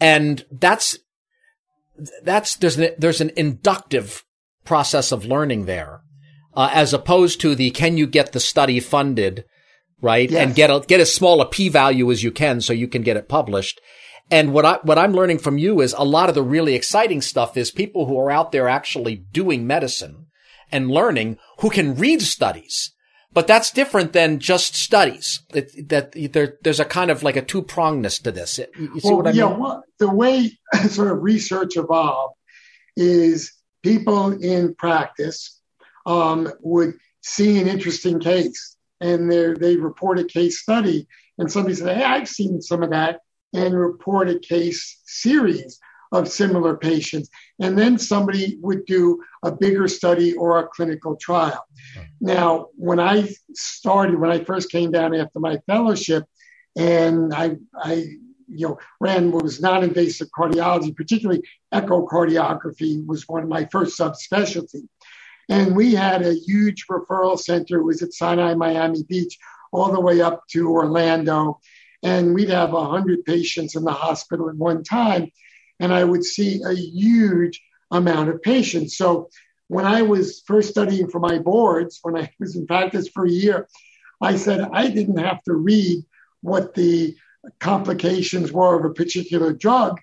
[0.00, 0.98] And that's,
[2.22, 4.22] that's, there's an, there's an inductive
[4.66, 6.00] process of learning there,
[6.54, 9.44] uh, as opposed to the can you get the study funded,
[10.00, 10.30] right?
[10.30, 10.44] Yes.
[10.44, 13.02] And get a, get as small a p value as you can so you can
[13.02, 13.80] get it published.
[14.30, 17.22] And what I, what I'm learning from you is a lot of the really exciting
[17.22, 20.26] stuff is people who are out there actually doing medicine
[20.72, 22.92] and learning who can read studies.
[23.32, 25.42] But that's different than just studies.
[25.52, 28.58] It, that there, there's a kind of like a two prongness to this.
[28.58, 28.66] You
[28.98, 29.58] see well, what I yeah, mean?
[29.58, 32.34] well, the way sort of research evolved
[32.96, 33.52] is
[33.86, 35.60] people in practice
[36.06, 41.06] um, would see an interesting case and they report a case study,
[41.38, 43.20] and somebody said, "Hey, I've seen some of that,"
[43.52, 45.78] and report a case series
[46.12, 47.28] of similar patients.
[47.60, 51.62] And then somebody would do a bigger study or a clinical trial.
[52.20, 56.24] Now, when I started, when I first came down after my fellowship,
[56.76, 58.06] and I, I
[58.48, 64.88] you know, ran what was non-invasive cardiology, particularly echocardiography was one of my first subspecialty.
[65.48, 67.78] And we had a huge referral center.
[67.78, 69.38] It was at Sinai Miami Beach,
[69.72, 71.60] all the way up to Orlando.
[72.02, 75.30] And we'd have 100 patients in the hospital at one time.
[75.78, 78.96] And I would see a huge amount of patients.
[78.96, 79.28] So
[79.68, 83.30] when I was first studying for my boards, when I was in practice for a
[83.30, 83.68] year,
[84.20, 86.04] I said I didn't have to read
[86.40, 87.16] what the
[87.58, 90.00] complications were of a particular drug.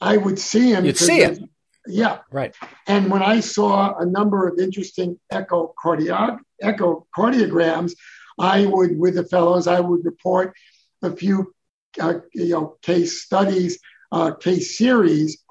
[0.00, 0.84] I would see them.
[0.84, 1.40] You'd see it.
[1.86, 2.18] Yeah.
[2.30, 2.54] Right.
[2.86, 7.94] And when I saw a number of interesting echocardiog- echocardiograms,
[8.38, 10.54] I would, with the fellows, I would report
[11.02, 11.54] a few,
[12.00, 13.78] uh, you know, case studies,
[14.12, 15.42] uh, case series,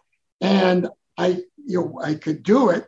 [0.41, 2.85] and I, you know, I could do it,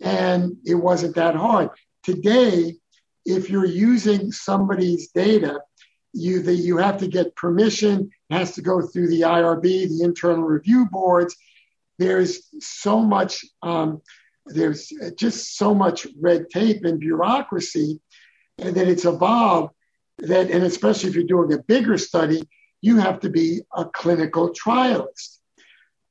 [0.00, 1.70] and it wasn't that hard.
[2.02, 2.76] Today,
[3.24, 5.60] if you're using somebody's data,
[6.12, 8.10] you the, you have to get permission.
[8.30, 11.36] It has to go through the IRB, the internal review boards.
[11.98, 13.44] There's so much.
[13.62, 14.02] Um,
[14.46, 18.00] there's just so much red tape and bureaucracy,
[18.58, 19.74] and that it's evolved.
[20.18, 22.48] That and especially if you're doing a bigger study,
[22.80, 25.38] you have to be a clinical trialist.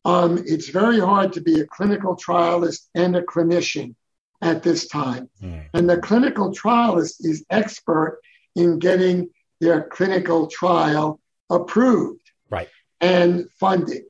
[0.05, 3.95] Um, it's very hard to be a clinical trialist and a clinician
[4.41, 5.29] at this time.
[5.41, 5.65] Mm.
[5.73, 8.21] And the clinical trialist is expert
[8.55, 12.69] in getting their clinical trial approved right.
[13.01, 14.03] and funded.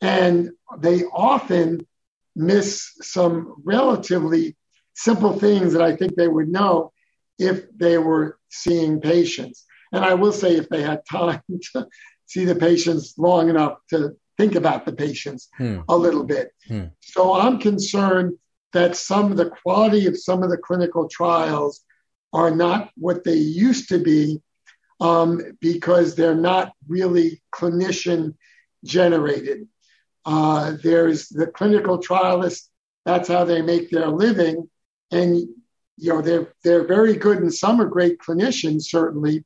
[0.00, 1.86] And they often
[2.36, 4.56] miss some relatively
[4.94, 6.92] simple things that I think they would know
[7.38, 9.64] if they were seeing patients.
[9.92, 11.88] And I will say, if they had time to
[12.26, 15.80] see the patients long enough to think about the patients hmm.
[15.88, 16.52] a little bit.
[16.68, 16.86] Hmm.
[17.00, 18.38] So I'm concerned
[18.72, 21.80] that some of the quality of some of the clinical trials
[22.32, 24.40] are not what they used to be
[25.00, 28.34] um, because they're not really clinician
[28.84, 29.68] generated.
[30.24, 32.68] Uh, there's the clinical trialists,
[33.04, 34.68] that's how they make their living.
[35.10, 35.36] And
[35.96, 39.44] you know, they're they're very good and some are great clinicians, certainly.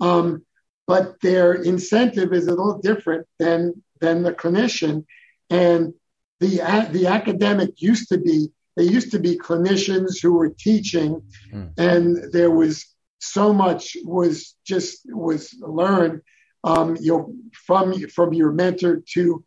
[0.00, 0.44] Um,
[0.86, 5.04] but their incentive is a little different than than the clinician.
[5.50, 5.94] And
[6.40, 6.56] the
[6.90, 11.72] the academic used to be they used to be clinicians who were teaching, mm.
[11.78, 12.86] and there was
[13.18, 16.22] so much was just was learned
[16.62, 17.34] um, you know
[17.66, 19.44] from from your mentor to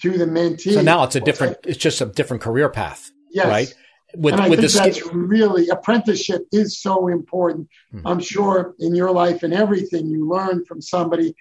[0.00, 0.74] to the mentee.
[0.74, 3.10] So now it's a different it's just a different career path.
[3.30, 3.46] Yes.
[3.46, 3.74] Right.
[4.16, 7.68] With, and I with think the that's really apprenticeship is so important.
[7.92, 8.06] Mm-hmm.
[8.06, 11.34] I'm sure in your life and everything you learn from somebody,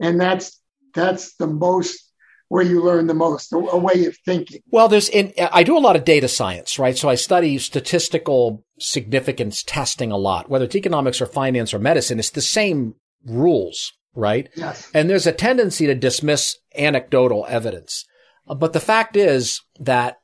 [0.00, 0.60] and that's
[0.94, 2.07] that's the most
[2.48, 4.60] where you learn the most, a, way of thinking.
[4.70, 6.96] Well, there's, in, I do a lot of data science, right?
[6.96, 12.18] So I study statistical significance testing a lot, whether it's economics or finance or medicine.
[12.18, 14.48] It's the same rules, right?
[14.56, 14.90] Yes.
[14.94, 18.06] And there's a tendency to dismiss anecdotal evidence.
[18.48, 20.16] Uh, but the fact is that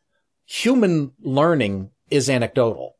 [0.46, 2.96] human learning is anecdotal,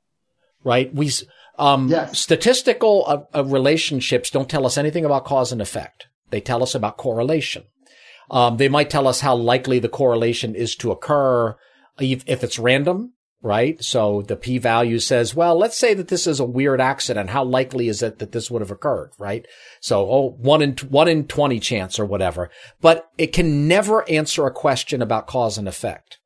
[0.63, 0.95] right?
[0.95, 1.11] We,
[1.59, 2.19] um, yes.
[2.19, 6.09] statistical uh, uh, relationships don't tell us anything about cause and effect.
[6.31, 7.65] They tell us about correlation.
[8.31, 11.57] Um, they might tell us how likely the correlation is to occur
[11.99, 13.83] if, if it's random, right?
[13.85, 17.31] So the p value says, well, let's say that this is a weird accident.
[17.31, 19.47] How likely is it that this would have occurred, right?
[19.81, 24.47] So, oh, one in, one in 20 chance or whatever, but it can never answer
[24.47, 26.19] a question about cause and effect.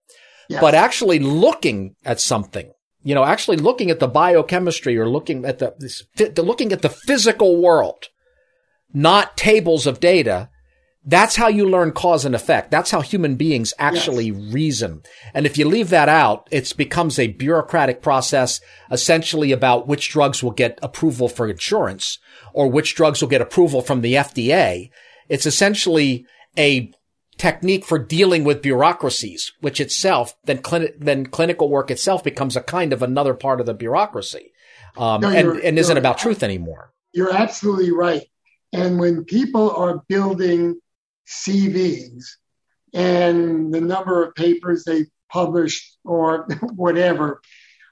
[0.48, 0.60] Yes.
[0.60, 2.72] But actually looking at something,
[3.02, 7.60] you know, actually looking at the biochemistry or looking at the, looking at the physical
[7.60, 8.06] world,
[8.94, 10.48] not tables of data,
[11.04, 12.70] that's how you learn cause and effect.
[12.70, 14.52] That's how human beings actually yes.
[14.52, 15.02] reason.
[15.32, 20.42] And if you leave that out, it becomes a bureaucratic process essentially about which drugs
[20.42, 22.18] will get approval for insurance
[22.52, 24.90] or which drugs will get approval from the FDA.
[25.28, 26.26] It's essentially
[26.58, 26.92] a
[27.38, 32.60] technique for dealing with bureaucracies, which itself then clin- then clinical work itself becomes a
[32.60, 34.52] kind of another part of the bureaucracy,
[34.96, 36.92] um, no, and, and isn't about truth anymore.
[37.14, 38.24] You're absolutely right.
[38.72, 40.80] And when people are building
[41.28, 42.24] CVs
[42.94, 47.40] and the number of papers they published or whatever,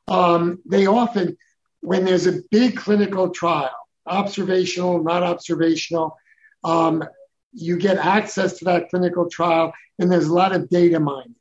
[0.08, 1.36] um, they often,
[1.80, 3.74] when there's a big clinical trial,
[4.06, 6.16] observational, not observational,
[6.64, 7.04] um,
[7.52, 11.34] you get access to that clinical trial, and there's a lot of data mining.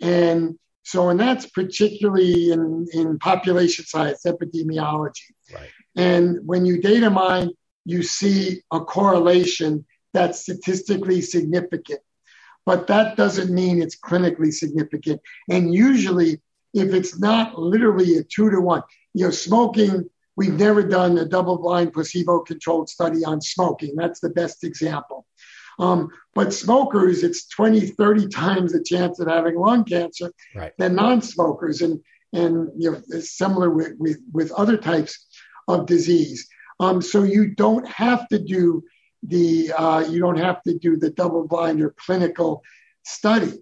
[0.00, 5.32] And so, and that's particularly in, in population science, epidemiology.
[5.52, 5.68] Right.
[5.96, 7.50] And when you data mine,
[7.84, 9.84] you see a correlation
[10.16, 12.00] that's statistically significant.
[12.64, 15.20] But that doesn't mean it's clinically significant.
[15.50, 16.40] And usually,
[16.74, 18.82] if it's not literally a two to one,
[19.14, 23.94] you know, smoking, we've never done a double blind placebo controlled study on smoking.
[23.94, 25.26] That's the best example.
[25.78, 30.72] Um, but smokers, it's 20, 30 times the chance of having lung cancer right.
[30.78, 31.82] than non-smokers.
[31.82, 32.00] And,
[32.32, 35.26] and you know, it's similar with, with, with other types
[35.68, 36.48] of disease.
[36.80, 38.82] Um, so you don't have to do
[39.26, 42.62] the, uh, you don't have to do the double blind or clinical
[43.04, 43.52] study.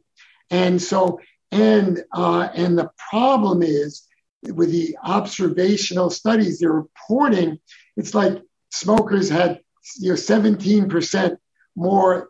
[0.51, 4.07] And so, and, uh, and the problem is
[4.43, 7.59] with the observational studies, they're reporting,
[7.97, 9.61] it's like smokers had,
[9.99, 11.37] you know, 17%
[11.77, 12.29] more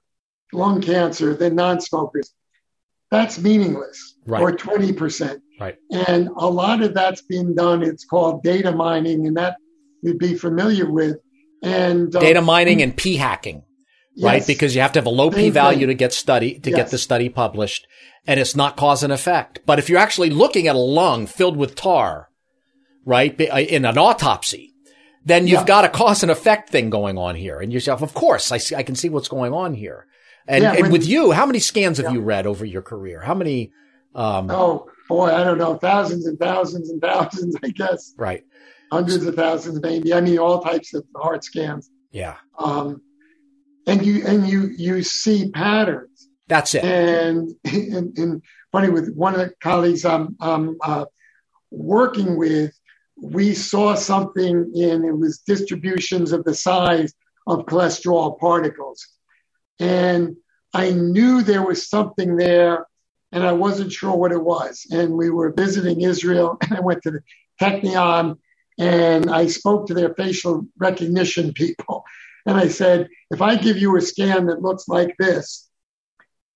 [0.52, 2.32] lung cancer than non-smokers.
[3.10, 4.40] That's meaningless, right.
[4.40, 5.40] or 20%.
[5.60, 5.76] Right.
[5.90, 7.82] And a lot of that's been done.
[7.82, 9.56] It's called data mining, and that
[10.02, 11.18] you'd be familiar with.
[11.64, 13.64] And uh, data mining and p hacking,
[14.14, 14.24] yes.
[14.24, 14.46] right?
[14.46, 16.76] Because you have to have a low p value to get study to yes.
[16.76, 17.86] get the study published,
[18.26, 19.60] and it's not cause and effect.
[19.66, 22.28] But if you're actually looking at a lung filled with tar,
[23.04, 24.74] right, uh, in an autopsy,
[25.24, 25.66] then you've yeah.
[25.66, 27.60] got a cause and effect thing going on here.
[27.60, 30.06] And yourself, of course, I see, I can see what's going on here.
[30.46, 32.12] And, yeah, and with you, how many scans have yeah.
[32.12, 33.20] you read over your career?
[33.20, 33.72] How many?
[34.14, 38.12] Um, oh boy, I don't know, thousands and thousands and thousands, I guess.
[38.16, 38.44] Right.
[38.94, 40.14] Hundreds of thousands, maybe.
[40.14, 41.90] I mean, all types of heart scans.
[42.10, 42.36] Yeah.
[42.58, 43.02] Um,
[43.86, 46.28] and you and you you see patterns.
[46.46, 46.84] That's it.
[46.84, 48.42] And and, and
[48.74, 51.04] funny with one of the colleagues I'm, I'm uh,
[51.70, 52.72] working with,
[53.16, 57.14] we saw something in it was distributions of the size
[57.46, 59.06] of cholesterol particles.
[59.78, 60.36] And
[60.72, 62.86] I knew there was something there
[63.30, 64.86] and I wasn't sure what it was.
[64.90, 67.20] And we were visiting Israel and I went to the
[67.60, 68.38] Technion
[68.78, 72.04] and I spoke to their facial recognition people.
[72.46, 75.66] And I said, if I give you a scan that looks like this,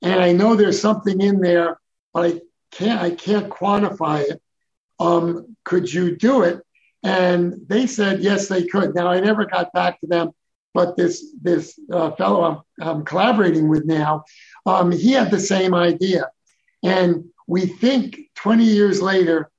[0.03, 1.81] and I know there's something in there,
[2.13, 2.41] but I
[2.73, 4.43] can't, I can't quantify it
[5.01, 6.63] um, could you do it?
[7.03, 8.95] And they said, yes, they could.
[8.95, 10.31] Now, I never got back to them,
[10.75, 14.25] but this, this uh, fellow I'm, I'm, collaborating with now,
[14.67, 16.29] um, he had the same idea.
[16.83, 19.51] And we think 20 years later,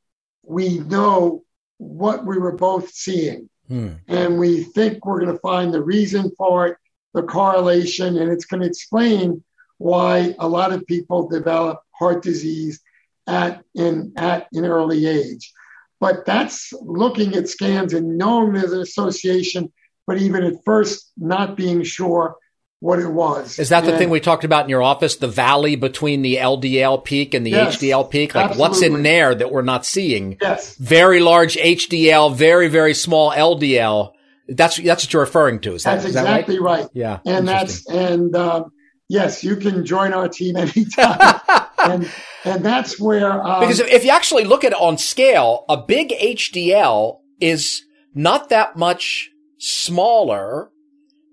[0.43, 1.43] we know
[1.79, 3.49] what we were both seeing.
[3.67, 3.93] Hmm.
[4.07, 6.77] And we think we're going to find the reason for it,
[7.13, 9.43] the correlation, and it's going to explain
[9.77, 12.81] why a lot of people develop heart disease
[13.27, 15.53] at in at an early age.
[15.99, 19.71] But that's looking at scans and knowing there's an association,
[20.07, 22.35] but even at first not being sure
[22.79, 23.59] what it was.
[23.59, 25.17] Is that the and, thing we talked about in your office?
[25.17, 28.35] The valley between the LDL peak and the yes, HDL peak?
[28.35, 28.69] Like absolutely.
[28.69, 30.37] what's in there that we're not seeing?
[30.41, 30.75] Yes.
[30.75, 34.13] Very large HDL, very, very small LDL.
[34.47, 35.73] That's, that's what you're referring to.
[35.73, 36.81] Is that, that's is exactly that right?
[36.81, 36.89] right?
[36.93, 37.19] Yeah.
[37.25, 38.71] And that's, and, um,
[39.09, 41.39] yes, you can join our team anytime.
[41.79, 42.09] and,
[42.45, 46.09] and that's where um, because if you actually look at it on scale, a big
[46.09, 50.71] HDL is not that much smaller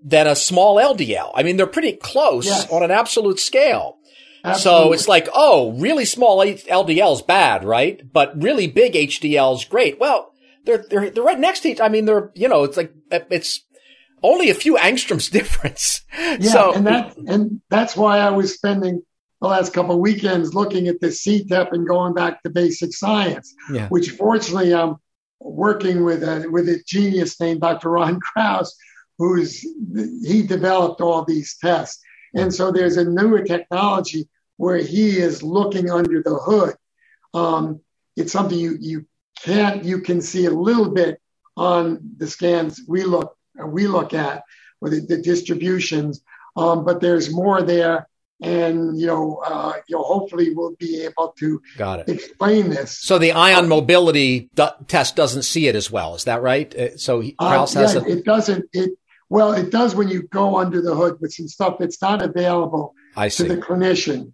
[0.07, 1.33] than a small LDL.
[1.35, 2.71] I mean, they're pretty close yes.
[2.71, 3.99] on an absolute scale.
[4.45, 4.87] Absolutely.
[4.87, 8.01] So it's like, oh, really small LDL is bad, right?
[8.13, 9.99] But really big HDL is great.
[9.99, 10.33] Well,
[10.65, 11.81] they're, they're, they're right next to each.
[11.81, 13.63] I mean, they're, you know, it's like, it's
[14.23, 16.03] only a few angstroms difference.
[16.17, 16.39] Yeah.
[16.39, 19.03] So, and that, and that's why I was spending
[19.41, 23.53] the last couple of weekends looking at the CETP and going back to basic science,
[23.73, 23.89] yeah.
[23.89, 24.97] which fortunately I'm
[25.41, 27.91] working with a, with a genius named Dr.
[27.91, 28.77] Ron Krauss,
[29.19, 32.03] who's he developed all these tests.
[32.35, 36.75] And so there's a newer technology where he is looking under the hood.
[37.35, 37.81] Um,
[38.17, 39.07] it's something you, you
[39.43, 41.21] can't, you can see a little bit
[41.57, 43.37] on the scans we look,
[43.67, 44.43] we look at
[44.81, 46.23] with the, the distributions.
[46.57, 48.09] Um, but there's more there
[48.43, 52.09] and you know, uh, you know, hopefully we'll be able to Got it.
[52.11, 52.99] explain this.
[52.99, 56.15] So the ion mobility d- test doesn't see it as well.
[56.15, 56.75] Is that right?
[56.75, 58.67] Uh, so Krauss uh, yeah, a- it doesn't.
[58.73, 58.91] It
[59.29, 62.95] well, it does when you go under the hood with some stuff that's not available
[63.17, 64.33] I to the clinician,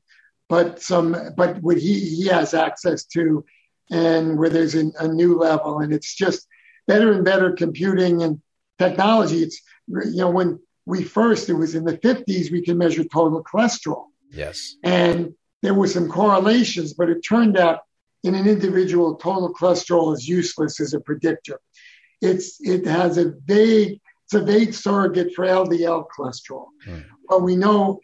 [0.48, 3.44] but some but what he he has access to,
[3.90, 6.46] and where there's a, a new level, and it's just
[6.86, 8.42] better and better computing and
[8.78, 9.38] technology.
[9.38, 13.42] It's you know when we first it was in the 50s we could measure total
[13.42, 14.06] cholesterol.
[14.30, 15.32] Yes, and
[15.62, 17.80] there were some correlations, but it turned out
[18.24, 21.60] in an individual total cholesterol is useless as a predictor.
[22.20, 24.01] It's it has a vague
[24.32, 26.66] it's a vague surrogate for LDL cholesterol.
[26.86, 27.04] Mm.
[27.28, 28.00] But we know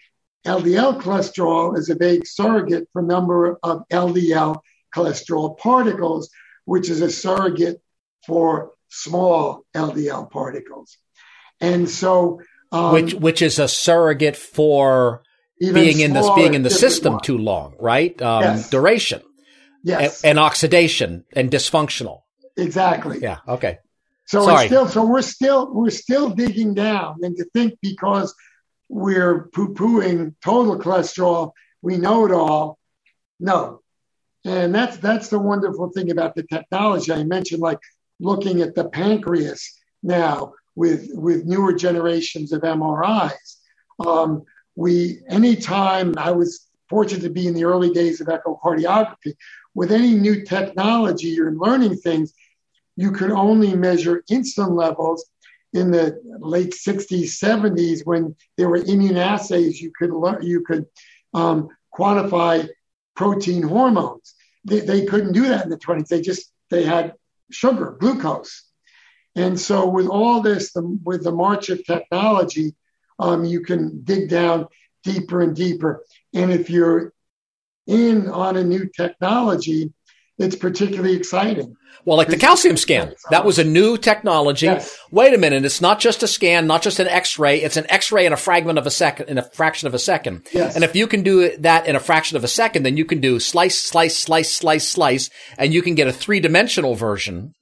[0.46, 4.60] LDL cholesterol is a vague surrogate for number of LDL
[4.94, 6.30] cholesterol particles,
[6.64, 7.80] which is a surrogate
[8.26, 10.98] for small LDL particles.
[11.60, 12.40] And so,
[12.72, 15.22] um, which which is a surrogate for
[15.58, 17.22] being in this being in the system one.
[17.22, 18.20] too long, right?
[18.20, 18.70] Um, yes.
[18.70, 19.22] Duration,
[19.82, 22.20] yes, and, and, oxidation and dysfunctional.
[22.56, 23.18] Exactly.
[23.20, 23.38] Yeah.
[23.48, 23.78] Okay.
[24.28, 24.66] So Sorry.
[24.66, 28.34] still, so we're still we're still digging down, and to think because
[28.90, 32.78] we're poo-pooing total cholesterol, we know it all.
[33.40, 33.80] No,
[34.44, 37.78] and that's that's the wonderful thing about the technology I mentioned, like
[38.20, 43.56] looking at the pancreas now with with newer generations of MRIs.
[43.98, 44.44] Um,
[44.76, 49.36] we anytime I was fortunate to be in the early days of echocardiography,
[49.74, 52.34] with any new technology, you're learning things.
[52.98, 55.24] You could only measure insulin levels
[55.72, 60.84] in the late 60s, 70s, when there were immunoassays, you could learn, you could
[61.32, 62.68] um, quantify
[63.14, 64.34] protein hormones.
[64.64, 66.08] They, they couldn't do that in the 20s.
[66.08, 67.14] They just they had
[67.52, 68.64] sugar, glucose.
[69.36, 72.74] And so with all this, the, with the march of technology,
[73.20, 74.66] um, you can dig down
[75.04, 76.04] deeper and deeper.
[76.34, 77.12] And if you're
[77.86, 79.92] in on a new technology,
[80.38, 81.74] it's particularly exciting.
[82.04, 84.66] Well, like the calcium scan, that was a new technology.
[84.66, 84.96] Yes.
[85.10, 85.64] Wait a minute.
[85.64, 87.60] It's not just a scan, not just an x-ray.
[87.60, 90.46] It's an x-ray in a fragment of a second, in a fraction of a second.
[90.52, 90.74] Yes.
[90.74, 93.20] And if you can do that in a fraction of a second, then you can
[93.20, 95.28] do slice, slice, slice, slice, slice,
[95.58, 97.52] and you can get a three dimensional version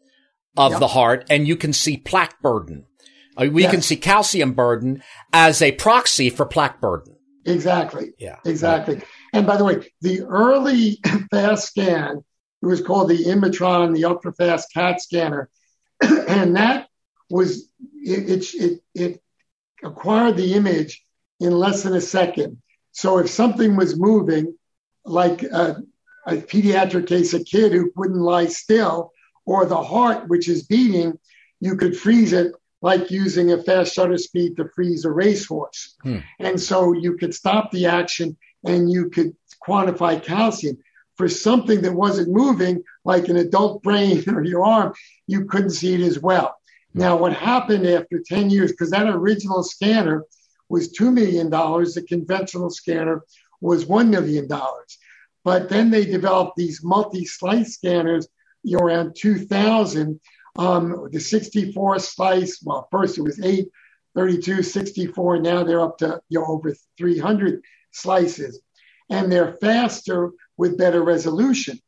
[0.57, 0.81] of yep.
[0.81, 2.85] the heart and you can see plaque burden.
[3.37, 3.73] Uh, we yes.
[3.73, 5.03] can see calcium burden
[5.33, 7.17] as a proxy for plaque burden.
[7.47, 8.13] Exactly.
[8.19, 8.37] Yeah.
[8.45, 9.03] Exactly.
[9.33, 10.99] And by the way, the early
[11.31, 12.25] fast scan
[12.63, 15.51] it was called the Imatron, the ultra fast CAT scanner,
[16.01, 16.89] and that
[17.31, 19.23] was it, it, it,
[19.85, 21.03] acquired the image
[21.39, 22.61] in less than a second.
[22.93, 24.57] So if something was moving,
[25.05, 25.83] like a,
[26.27, 29.13] a pediatric case, a kid who wouldn't lie still,
[29.45, 31.19] or the heart which is beating,
[31.61, 32.53] you could freeze it
[32.83, 35.97] like using a fast shutter speed to freeze a racehorse.
[36.03, 36.19] Hmm.
[36.39, 39.37] And so you could stop the action and you could
[39.67, 40.79] quantify calcium
[41.17, 44.95] for something that wasn't moving, like an adult brain or your arm,
[45.27, 46.57] you couldn't see it as well.
[46.95, 50.25] Now, what happened after 10 years, because that original scanner
[50.69, 53.23] was $2 million, the conventional scanner
[53.61, 54.49] was $1 million.
[55.45, 58.27] But then they developed these multi slice scanners
[58.63, 60.21] you know, around 2000.
[60.57, 63.69] Um, the 64 slice, well, first it was 8,
[64.17, 65.39] 32, 64.
[65.41, 67.63] Now they're up to you know, over 300
[67.93, 68.61] slices.
[69.11, 71.79] And they're faster with better resolution.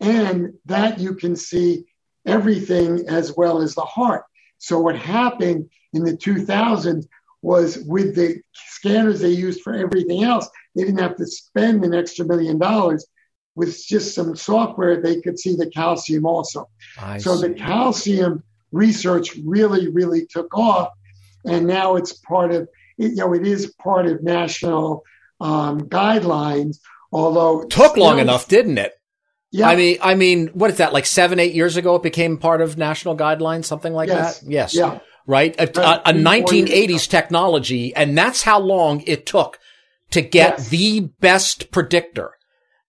[0.00, 1.84] And that you can see
[2.26, 4.24] everything as well as the heart.
[4.58, 7.06] So what happened in the 2000s
[7.42, 11.94] was with the scanners they used for everything else, they didn't have to spend an
[11.94, 13.06] extra million dollars.
[13.54, 16.70] With just some software, they could see the calcium also.
[16.98, 17.48] I so see.
[17.48, 20.88] the calcium research really, really took off,
[21.44, 22.66] and now it's part of
[22.96, 25.04] you know it is part of national
[25.38, 26.78] um, guidelines
[27.12, 28.94] Although took long enough, didn't it?
[29.52, 29.68] Yeah.
[29.68, 30.94] I mean, I mean, what is that?
[30.94, 34.40] Like seven, eight years ago, it became part of national guidelines, something like yes.
[34.40, 34.50] that.
[34.50, 34.74] Yes.
[34.74, 35.00] Yeah.
[35.26, 35.54] Right.
[35.58, 39.58] A, a, a 1980s technology, and that's how long it took
[40.10, 40.68] to get yes.
[40.70, 42.32] the best predictor,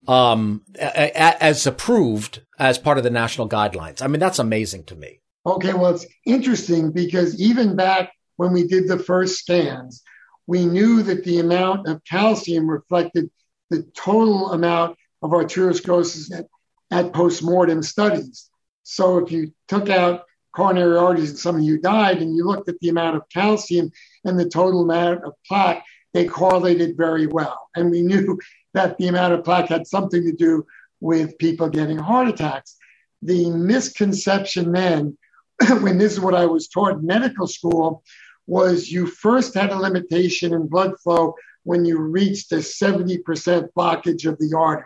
[0.08, 4.02] um, a, as approved as part of the national guidelines.
[4.02, 5.20] I mean, that's amazing to me.
[5.46, 5.74] Okay.
[5.74, 10.02] Well, it's interesting because even back when we did the first scans,
[10.48, 13.30] we knew that the amount of calcium reflected
[13.74, 16.48] the total amount of arteriosclerosis at,
[16.92, 18.50] at postmortem studies.
[18.84, 22.70] So if you took out coronary arteries and some of you died and you looked
[22.70, 23.92] at the amount of calcium
[24.26, 27.68] and the total amount of plaque, they correlated very well.
[27.76, 28.38] And we knew
[28.76, 30.66] that the amount of plaque had something to do
[31.00, 32.76] with people getting heart attacks.
[33.24, 35.18] The misconception then,
[35.82, 38.04] when this is what I was taught in medical school,
[38.46, 44.26] was you first had a limitation in blood flow when you reach the 70% blockage
[44.26, 44.86] of the artery.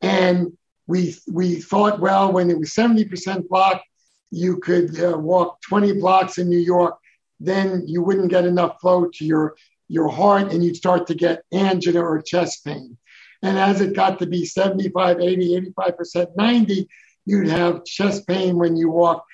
[0.00, 3.84] And we, we thought, well, when it was 70% blocked,
[4.30, 6.96] you could uh, walk 20 blocks in New York,
[7.40, 9.56] then you wouldn't get enough flow to your
[9.88, 12.96] your heart and you'd start to get angina or chest pain.
[13.42, 16.88] And as it got to be 75, 80, 85%, 90,
[17.24, 19.24] you'd have chest pain when you walk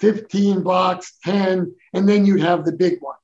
[0.00, 3.16] 15 blocks, 10, and then you'd have the big one.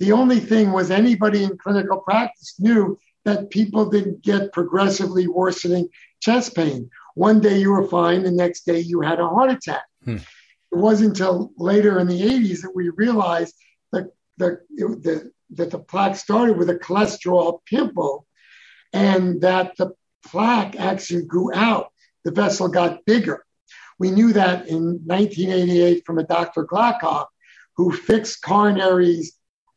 [0.00, 5.88] The only thing was anybody in clinical practice knew that people didn't get progressively worsening
[6.20, 6.90] chest pain.
[7.14, 9.84] One day you were fine, the next day you had a heart attack.
[10.04, 10.16] Hmm.
[10.16, 13.54] It wasn't until later in the 80s that we realized
[13.92, 18.26] that the, the, that the plaque started with a cholesterol pimple
[18.92, 19.92] and that the
[20.26, 21.92] plaque actually grew out.
[22.24, 23.44] The vessel got bigger.
[23.98, 26.64] We knew that in 1988 from a Dr.
[26.64, 27.26] Glagov,
[27.76, 29.28] who fixed coronaries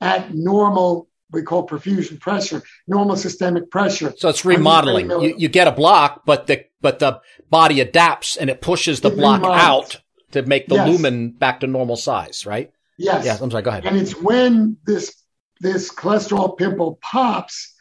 [0.02, 4.14] at normal, we call perfusion pressure, normal systemic pressure.
[4.18, 5.10] So it's remodeling.
[5.10, 9.12] You, you, get a block, but the but the body adapts and it pushes the
[9.12, 9.62] it block remodels.
[9.62, 10.90] out to make the yes.
[10.90, 12.72] lumen back to normal size, right?
[12.98, 13.26] Yes.
[13.26, 13.42] Yes.
[13.42, 13.64] I'm sorry.
[13.64, 13.86] Go ahead.
[13.86, 15.16] And it's when this
[15.60, 17.74] this cholesterol pimple pops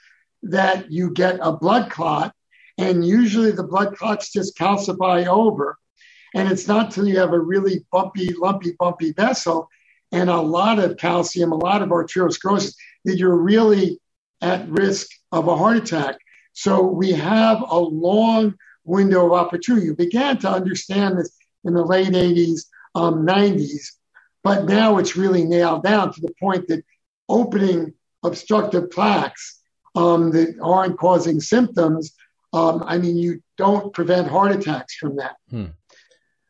[0.43, 2.35] that you get a blood clot,
[2.79, 5.79] and usually the blood clots just calcify over.
[6.35, 9.69] And it's not till you have a really bumpy, lumpy, bumpy vessel
[10.17, 14.01] and a lot of calcium, a lot of arteriosclerosis, that you're really
[14.41, 16.17] at risk of a heart attack.
[16.55, 18.55] So we have a long
[18.85, 19.87] window of opportunity.
[19.87, 21.31] You began to understand this
[21.65, 23.93] in the late 80s, um, 90s,
[24.43, 26.83] but now it's really nailed down to the point that
[27.29, 27.93] opening
[28.23, 29.61] obstructive plaques
[29.95, 32.15] um, that aren't causing symptoms,
[32.53, 35.37] um, I mean, you don't prevent heart attacks from that.
[35.51, 35.67] Hmm.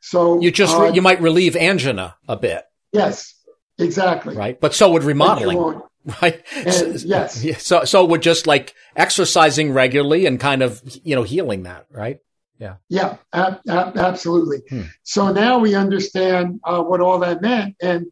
[0.00, 2.64] So you just uh, you might relieve angina a bit.
[2.92, 3.34] Yes,
[3.78, 4.36] exactly.
[4.36, 5.82] Right, but so would remodeling.
[6.22, 6.40] Right.
[6.54, 7.44] And, yes.
[7.58, 11.86] So so would just like exercising regularly and kind of you know healing that.
[11.90, 12.20] Right.
[12.60, 12.76] Yeah.
[12.88, 13.16] Yeah.
[13.32, 14.58] Ab- ab- absolutely.
[14.70, 14.82] Hmm.
[15.02, 18.06] So now we understand uh, what all that meant, and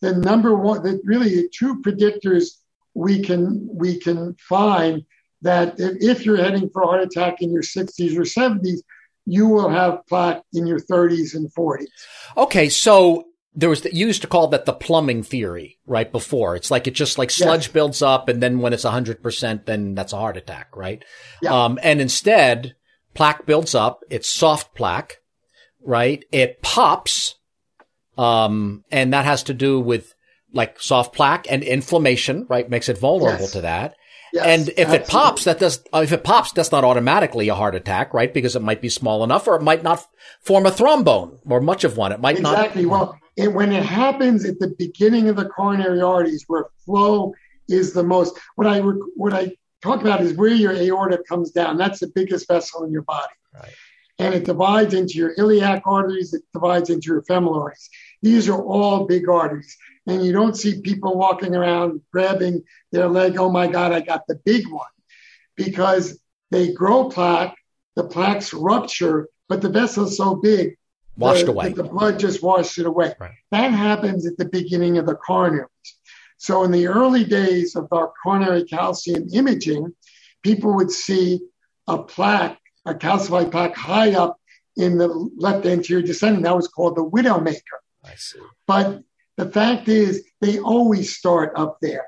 [0.00, 2.60] the number one, the really true predictors
[2.94, 5.04] we can we can find
[5.42, 8.80] that if, if you're heading for a heart attack in your 60s or 70s,
[9.26, 11.86] you will have plaque in your 30s and 40s.
[12.36, 16.56] Okay, so there was the, you used to call that the plumbing theory right before.
[16.56, 19.94] It's like it just like sludge builds up, and then when it's 100 percent, then
[19.94, 21.04] that's a heart attack, right?
[21.42, 21.64] Yeah.
[21.64, 22.74] Um, and instead,
[23.14, 24.00] plaque builds up.
[24.08, 25.16] It's soft plaque,
[25.82, 26.24] right?
[26.30, 27.34] It pops
[28.20, 30.14] um, and that has to do with
[30.52, 32.68] like soft plaque and inflammation, right?
[32.68, 33.52] Makes it vulnerable yes.
[33.52, 33.94] to that.
[34.32, 34.96] Yes, and if absolutely.
[34.96, 38.32] it pops, that does, uh, if it pops, that's not automatically a heart attack, right?
[38.32, 40.06] Because it might be small enough or it might not
[40.42, 42.12] form a thrombone or much of one.
[42.12, 42.42] It might exactly.
[42.42, 42.58] not.
[42.58, 42.86] Exactly.
[42.86, 47.34] Well, it, when it happens at the beginning of the coronary arteries where flow
[47.68, 49.52] is the most, what I, what I
[49.82, 51.76] talk about is where your aorta comes down.
[51.76, 53.32] That's the biggest vessel in your body.
[53.54, 53.74] Right.
[54.18, 56.34] And it divides into your iliac arteries.
[56.34, 57.88] It divides into your femoral arteries.
[58.22, 59.76] These are all big arteries.
[60.06, 62.62] And you don't see people walking around grabbing
[62.92, 64.86] their leg, oh my God, I got the big one.
[65.56, 66.20] Because
[66.50, 67.56] they grow plaque,
[67.96, 70.76] the plaques rupture, but the vessel is so big,
[71.20, 71.72] washed the, away.
[71.72, 73.14] The blood just washed it away.
[73.18, 73.30] Right.
[73.50, 75.66] That happens at the beginning of the coronaries.
[76.38, 79.94] So in the early days of our coronary calcium imaging,
[80.42, 81.40] people would see
[81.86, 84.40] a plaque, a calcified plaque high up
[84.76, 86.42] in the left anterior descending.
[86.42, 87.78] That was called the widowmaker.
[88.04, 88.38] I see.
[88.66, 89.02] But
[89.36, 92.06] the fact is, they always start up there.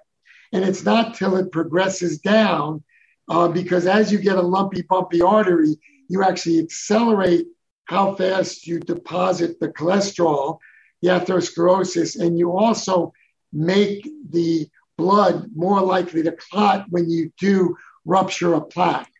[0.52, 2.82] And it's not till it progresses down,
[3.28, 5.76] uh, because as you get a lumpy, bumpy artery,
[6.08, 7.46] you actually accelerate
[7.92, 10.58] how fast you deposit the cholesterol,
[11.02, 13.12] the atherosclerosis, and you also
[13.52, 14.66] make the
[14.96, 17.76] blood more likely to clot when you do
[18.06, 19.12] rupture a plaque.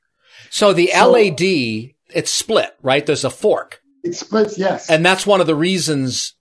[0.48, 1.40] So the so, LAD,
[2.14, 3.04] it's split, right?
[3.04, 3.82] There's a fork.
[4.02, 4.88] It splits, yes.
[4.88, 6.34] And that's one of the reasons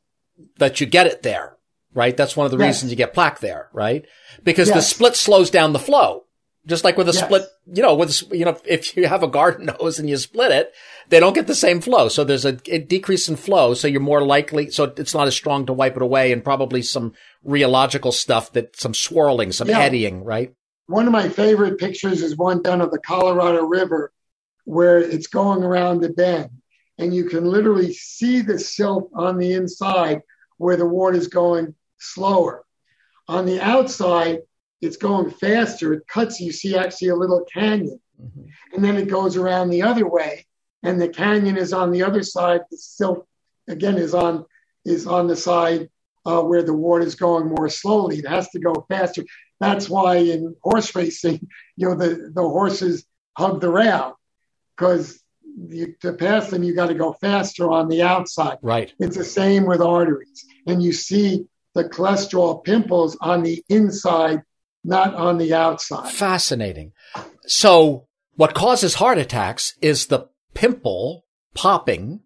[0.58, 1.58] that you get it there,
[1.94, 2.16] right?
[2.16, 2.68] That's one of the yes.
[2.68, 4.06] reasons you get plaque there, right?
[4.42, 4.78] Because yes.
[4.78, 6.24] the split slows down the flow.
[6.68, 7.24] Just like with a yes.
[7.24, 10.52] split, you know, with, you know, if you have a garden hose and you split
[10.52, 10.72] it,
[11.10, 12.08] they don't get the same flow.
[12.08, 13.74] So there's a, a decrease in flow.
[13.74, 16.84] So you're more likely, so it's not as strong to wipe it away and probably
[16.84, 17.14] some
[17.46, 19.80] rheological stuff that some swirling, some yeah.
[19.80, 20.54] eddying, right?
[20.86, 24.12] One of my favorite pictures is one done of the Colorado River
[24.66, 26.50] where it's going around the bend
[26.98, 30.22] and you can literally see the silt on the inside
[30.58, 32.64] where the water is going slower.
[33.28, 34.40] On the outside,
[34.82, 35.94] it's going faster.
[35.94, 38.00] It cuts, you see actually a little canyon.
[38.22, 38.42] Mm-hmm.
[38.74, 40.46] And then it goes around the other way,
[40.84, 42.62] and the canyon is on the other side.
[42.70, 43.28] The silt,
[43.68, 44.46] again, is on
[44.86, 45.90] is on the side
[46.26, 48.18] uh, where the water is going more slowly.
[48.18, 49.24] It has to go faster.
[49.60, 53.06] That's why in horse racing, you know, the, the horses
[53.38, 54.20] hug the rail
[54.76, 55.22] because
[55.56, 58.58] you, to pass them, you got to go faster on the outside.
[58.62, 58.94] Right.
[59.00, 60.46] It's the same with arteries.
[60.68, 64.42] And you see the cholesterol pimples on the inside
[64.84, 66.12] not on the outside.
[66.12, 66.94] Fascinating.
[67.46, 72.22] So what causes heart attacks is the pimple popping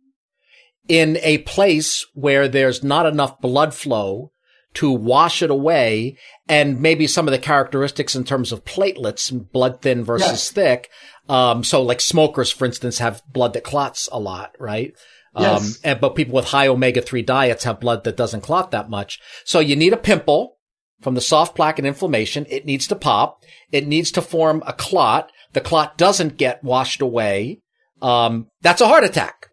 [0.87, 4.31] in a place where there's not enough blood flow
[4.75, 9.81] to wash it away and maybe some of the characteristics in terms of platelets, blood
[9.81, 10.51] thin versus yes.
[10.51, 10.89] thick.
[11.27, 14.93] Um, so like smokers, for instance, have blood that clots a lot, right?
[15.33, 15.75] Um, yes.
[15.75, 18.89] Um, and, but people with high omega 3 diets have blood that doesn't clot that
[18.89, 19.19] much.
[19.43, 20.54] So you need a pimple
[21.01, 22.45] from the soft plaque and inflammation.
[22.49, 23.43] It needs to pop.
[23.71, 25.31] It needs to form a clot.
[25.53, 27.61] The clot doesn't get washed away.
[28.01, 29.49] Um, that's a heart attack.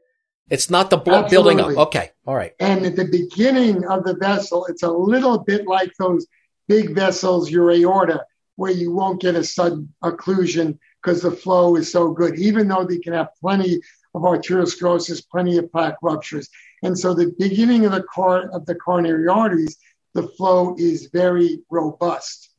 [0.50, 1.54] It's not the blood Absolutely.
[1.54, 1.86] building up.
[1.88, 2.10] Okay.
[2.26, 2.52] All right.
[2.60, 6.26] And at the beginning of the vessel, it's a little bit like those
[6.68, 8.24] big vessels, your aorta,
[8.56, 12.84] where you won't get a sudden occlusion because the flow is so good, even though
[12.84, 13.80] they can have plenty
[14.14, 16.48] of arteriosclerosis, plenty of plaque ruptures.
[16.82, 19.78] And so the beginning of the car of the coronary arteries,
[20.14, 22.50] the flow is very robust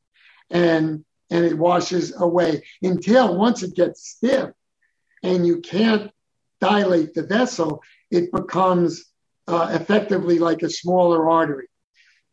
[0.49, 4.51] and and it washes away until once it gets stiff
[5.23, 6.11] and you can't
[6.61, 7.81] dilate the vessel,
[8.11, 9.05] it becomes
[9.47, 11.67] uh, effectively like a smaller artery.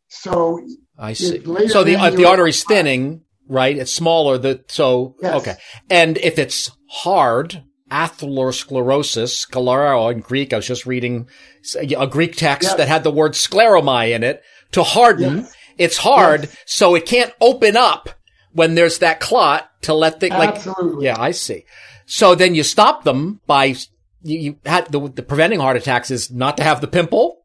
[0.08, 0.60] So
[0.98, 1.42] I see.
[1.68, 3.76] So the uh, the artery's thinning, right?
[3.76, 4.38] It's smaller.
[4.38, 5.34] The so yes.
[5.36, 5.54] okay.
[5.88, 10.52] And if it's hard, atherosclerosis, sclero in Greek.
[10.52, 11.28] I was just reading
[11.76, 12.76] a Greek text yes.
[12.76, 14.42] that had the word scleromai in it.
[14.72, 15.48] To harden,
[15.78, 18.08] it's hard, so it can't open up
[18.52, 20.56] when there's that clot to let the like.
[20.56, 21.06] Absolutely.
[21.06, 21.64] Yeah, I see.
[22.06, 23.74] So then you stop them by
[24.22, 27.38] you, you had the, the preventing heart attacks is not to have the pimple.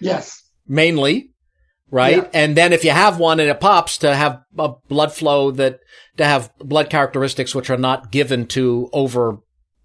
[0.00, 0.42] Yes.
[0.66, 1.30] Mainly,
[1.90, 2.16] right?
[2.16, 2.30] Yeah.
[2.32, 5.80] And then if you have one and it pops, to have a blood flow that
[6.16, 9.38] to have blood characteristics which are not given to over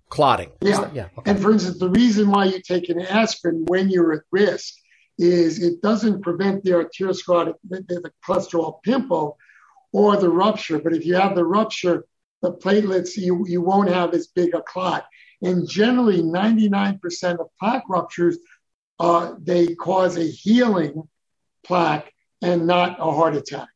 [0.09, 0.51] clotting.
[0.61, 0.89] Yeah.
[0.93, 1.31] yeah okay.
[1.31, 4.73] And for instance, the reason why you take an aspirin when you're at risk
[5.17, 9.37] is it doesn't prevent the arteriosclerotic, the, the cholesterol pimple
[9.91, 10.79] or the rupture.
[10.79, 12.05] But if you have the rupture,
[12.41, 15.05] the platelets, you, you won't have as big a clot.
[15.41, 18.37] And generally, 99% of plaque ruptures,
[18.99, 21.07] uh, they cause a healing
[21.65, 22.11] plaque
[22.41, 23.69] and not a heart attack.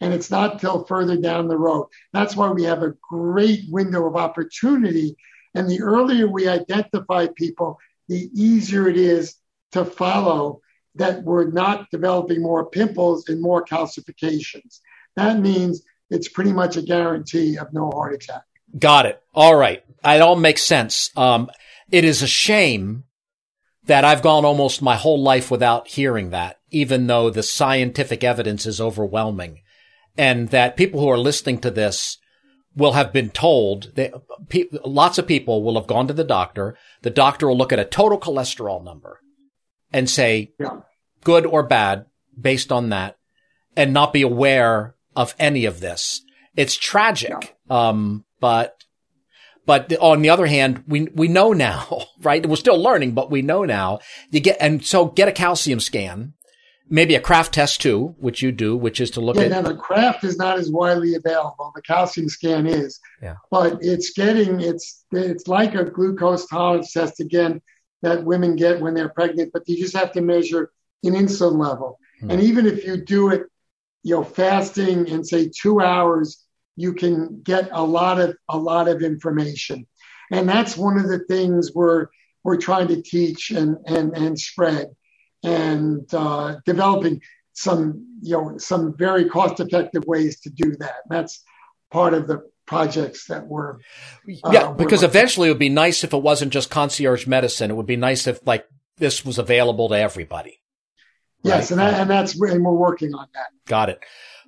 [0.00, 1.88] And it's not till further down the road.
[2.12, 5.16] That's why we have a great window of opportunity
[5.54, 9.34] and the earlier we identify people, the easier it is
[9.72, 10.60] to follow
[10.94, 14.80] that we're not developing more pimples and more calcifications.
[15.16, 18.42] That means it's pretty much a guarantee of no heart attack.
[18.78, 19.22] Got it.
[19.34, 19.82] All right.
[20.04, 21.10] It all makes sense.
[21.16, 21.50] Um,
[21.90, 23.04] it is a shame
[23.86, 28.66] that I've gone almost my whole life without hearing that, even though the scientific evidence
[28.66, 29.62] is overwhelming.
[30.16, 32.18] And that people who are listening to this
[32.76, 34.12] will have been told that
[34.48, 36.76] pe- lots of people will have gone to the doctor.
[37.02, 39.20] The doctor will look at a total cholesterol number
[39.92, 40.80] and say yeah.
[41.24, 42.06] good or bad
[42.38, 43.16] based on that
[43.76, 46.22] and not be aware of any of this.
[46.56, 47.56] It's tragic.
[47.68, 47.88] Yeah.
[47.88, 48.84] Um, but,
[49.66, 52.44] but on the other hand, we, we know now, right?
[52.44, 56.34] We're still learning, but we know now you get, and so get a calcium scan
[56.90, 59.50] maybe a Kraft test too, which you do, which is to look yeah, at.
[59.50, 61.72] Now the Kraft is not as widely available.
[61.74, 62.98] The calcium scan is.
[63.22, 63.36] Yeah.
[63.50, 67.60] But it's getting it's it's like a glucose tolerance test again
[68.02, 70.70] that women get when they're pregnant, but you just have to measure
[71.04, 71.98] an insulin level.
[72.20, 72.30] Hmm.
[72.30, 73.42] And even if you do it,
[74.02, 76.44] you know, fasting and say two hours,
[76.76, 79.86] you can get a lot of a lot of information.
[80.30, 82.06] And that's one of the things we're
[82.44, 84.88] we're trying to teach and and and spread
[85.42, 87.20] and uh, developing
[87.52, 90.98] some you know some very cost effective ways to do that.
[91.08, 91.42] That's
[91.90, 93.76] part of the projects that we're
[94.44, 97.70] uh, yeah because we're eventually it would be nice if it wasn't just concierge medicine.
[97.70, 98.66] It would be nice if like
[98.98, 100.60] this was available to everybody.
[101.42, 101.80] Yes, right?
[101.88, 103.48] and and that's and we're working on that.
[103.66, 104.00] Got it.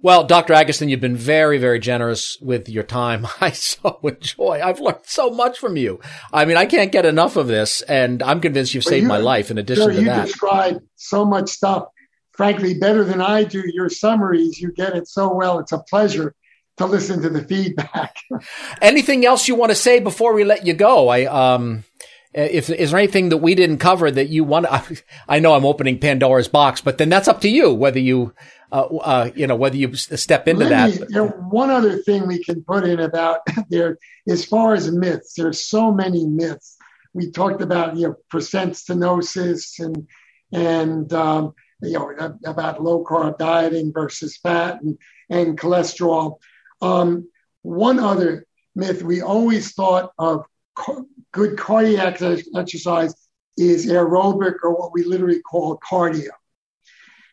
[0.02, 0.54] Well, Dr.
[0.54, 3.26] Agatston, you've been very, very generous with your time.
[3.40, 4.60] I so enjoy.
[4.62, 6.00] I've learned so much from you.
[6.32, 9.18] I mean, I can't get enough of this, and I'm convinced you've saved you, my
[9.18, 9.50] life.
[9.50, 11.88] In addition sure, to you that, you describe so much stuff.
[12.32, 13.62] Frankly, better than I do.
[13.66, 15.58] Your summaries, you get it so well.
[15.58, 16.34] It's a pleasure
[16.80, 18.16] to listen to the feedback.
[18.82, 21.08] Anything else you want to say before we let you go?
[21.08, 21.84] I um.
[22.32, 24.66] If is there anything that we didn't cover that you want?
[24.66, 24.84] I,
[25.28, 28.32] I know I'm opening Pandora's box, but then that's up to you whether you
[28.72, 31.00] uh, uh, you know, whether you step into Let that.
[31.00, 34.90] Me, you know, one other thing we can put in about there, as far as
[34.90, 36.76] myths, there's so many myths.
[37.12, 40.06] We talked about, you know, percent stenosis and,
[40.52, 46.38] and, um, you know, about low carb dieting versus fat and, and cholesterol.
[46.80, 47.28] Um,
[47.62, 50.46] one other myth we always thought of
[51.32, 52.20] good cardiac
[52.54, 53.14] exercise
[53.56, 56.30] is aerobic or what we literally call cardio.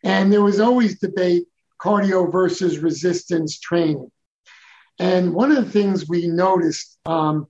[0.03, 1.45] And there was always debate
[1.81, 4.11] cardio versus resistance training.
[4.99, 7.47] And one of the things we noticed um,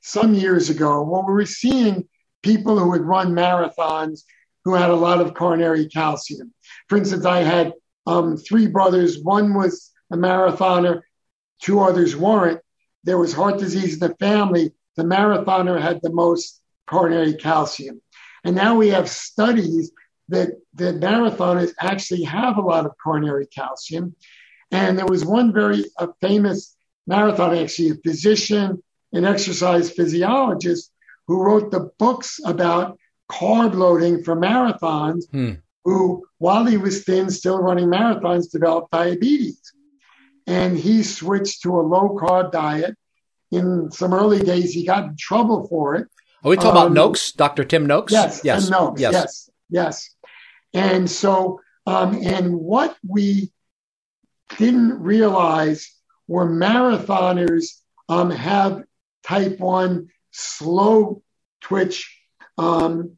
[0.00, 2.08] some years ago, when we were seeing
[2.42, 4.22] people who would run marathons
[4.64, 6.52] who had a lot of coronary calcium.
[6.88, 7.72] For instance, I had
[8.06, 9.22] um, three brothers.
[9.22, 11.02] One was a marathoner,
[11.60, 12.60] two others weren't.
[13.04, 14.72] There was heart disease in the family.
[14.96, 18.00] The marathoner had the most coronary calcium.
[18.44, 19.92] And now we have studies
[20.28, 24.14] that, that marathoners actually have a lot of coronary calcium.
[24.70, 25.84] And there was one very
[26.20, 26.76] famous
[27.06, 28.82] marathon, actually, a physician,
[29.12, 30.92] an exercise physiologist,
[31.26, 32.98] who wrote the books about
[33.30, 35.52] carb loading for marathons, hmm.
[35.84, 39.60] who, while he was thin, still running marathons, developed diabetes.
[40.46, 42.96] And he switched to a low carb diet.
[43.50, 46.08] In some early days, he got in trouble for it.
[46.44, 47.64] Are we talking um, about Noakes, Dr.
[47.64, 48.12] Tim Noakes?
[48.12, 50.10] Yes, yes, Noakes, yes, yes, yes.
[50.74, 53.52] And so, um, and what we
[54.58, 55.92] didn't realize
[56.28, 58.84] were marathoners um, have
[59.24, 61.22] type 1 slow
[61.60, 62.20] twitch
[62.58, 63.16] um,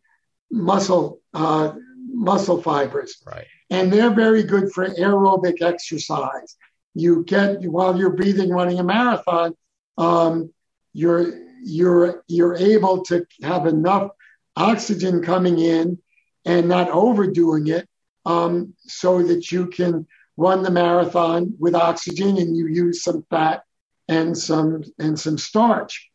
[0.51, 1.73] muscle uh,
[2.11, 3.23] muscle fibers.
[3.27, 3.47] Right.
[3.71, 6.57] And they're very good for aerobic exercise.
[6.99, 9.55] You get while you're breathing running a marathon,
[9.97, 10.53] um,
[10.93, 11.27] you're
[11.63, 14.11] you're you're able to have enough
[14.57, 15.99] oxygen coming in
[16.45, 17.89] and not overdoing it,
[18.27, 23.63] um, so that you can run the marathon with oxygen and you use some fat
[24.09, 26.11] and some and some starch.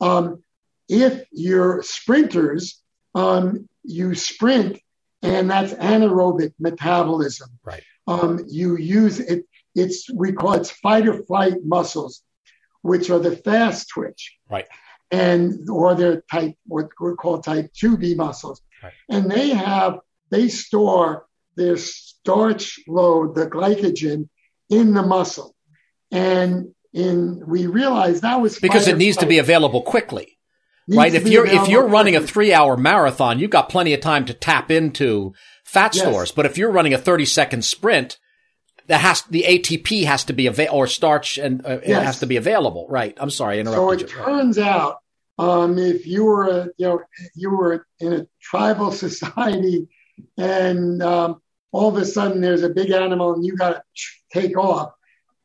[0.00, 0.42] Um,
[0.88, 2.82] if you're sprinters,
[3.14, 4.80] um, you sprint,
[5.22, 7.50] and that's anaerobic metabolism.
[7.62, 7.82] Right.
[8.06, 9.46] Um, you use it.
[9.74, 12.22] It's we call it fight or flight muscles,
[12.82, 14.36] which are the fast twitch.
[14.50, 14.66] Right.
[15.10, 18.92] And or they're type what we call type two B muscles, right.
[19.08, 20.00] and they have
[20.30, 24.28] they store their starch load, the glycogen,
[24.70, 25.54] in the muscle,
[26.10, 30.34] and in we realized that was because it needs to be available quickly
[30.88, 31.14] right?
[31.14, 34.34] If you're if you're running a three hour marathon, you've got plenty of time to
[34.34, 36.04] tap into fat yes.
[36.04, 36.32] stores.
[36.32, 38.18] But if you're running a thirty second sprint,
[38.86, 42.02] that has the ATP has to be available or starch and uh, yes.
[42.02, 43.16] it has to be available, right?
[43.18, 44.24] I'm sorry, I interrupted so it you.
[44.24, 44.98] turns out,
[45.38, 47.00] um, if you were a, you know
[47.34, 49.88] you were in a tribal society
[50.36, 51.40] and um,
[51.72, 53.82] all of a sudden there's a big animal and you got to
[54.32, 54.92] take off.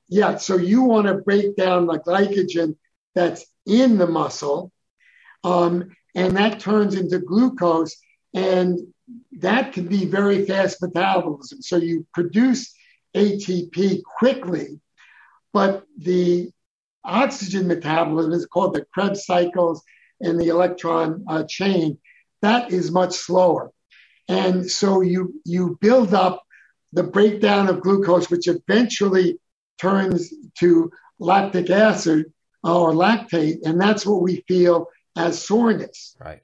[0.08, 2.76] Yeah, so you want to break down the glycogen
[3.14, 4.72] that's in the muscle
[5.44, 7.96] um, and that turns into glucose,
[8.34, 8.80] and
[9.40, 11.62] that can be very fast metabolism.
[11.62, 12.74] So you produce
[13.16, 14.80] ATP quickly,
[15.54, 16.52] but the
[17.04, 19.84] oxygen metabolism is called the Krebs cycles
[20.22, 21.98] and the electron uh, chain.
[22.42, 23.72] That is much slower.
[24.28, 26.44] And so you, you build up
[26.94, 29.40] the breakdown of glucose, which eventually
[29.80, 32.32] turns to lactic acid
[32.64, 33.60] or lactate.
[33.64, 36.16] And that's what we feel as soreness.
[36.20, 36.42] Right.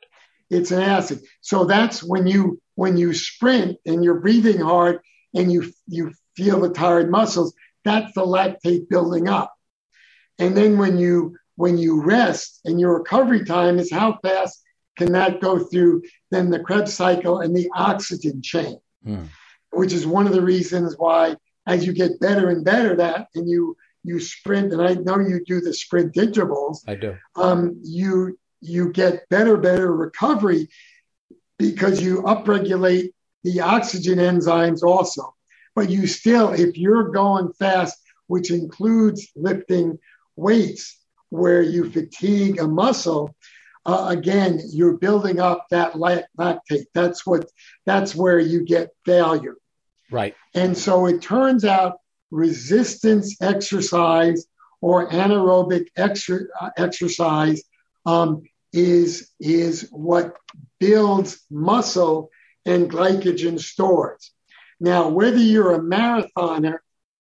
[0.50, 1.22] It's an acid.
[1.42, 5.00] So that's when you when you sprint and you're breathing hard
[5.34, 9.54] and you you feel the tired muscles, that's the lactate building up.
[10.40, 14.62] And then when you when you rest and your recovery time is how fast
[14.98, 19.28] can that go through then the Krebs cycle and the oxygen chain, mm.
[19.72, 23.50] which is one of the reasons why as you get better and better that and
[23.50, 26.84] you you sprint and I know you do the sprint intervals.
[26.88, 27.18] I do.
[27.36, 30.70] Um, you you get better, better recovery
[31.58, 33.12] because you upregulate
[33.44, 35.35] the oxygen enzymes also.
[35.76, 37.98] But you still, if you're going fast,
[38.28, 40.00] which includes lifting
[40.36, 41.00] weights
[41.30, 43.36] where you fatigue a muscle,
[43.86, 46.86] uh, again, you're building up that lactate.
[46.94, 47.50] That's what,
[47.86, 49.58] that's where you get failure.
[50.10, 50.36] Right.
[50.54, 52.00] And so it turns out
[52.32, 54.48] resistance exercise
[54.82, 57.64] or anaerobic exer- uh, exercise
[58.06, 60.36] um, is, is what
[60.80, 62.30] builds muscle
[62.66, 64.32] and glycogen stores.
[64.80, 66.78] Now, whether you're a marathoner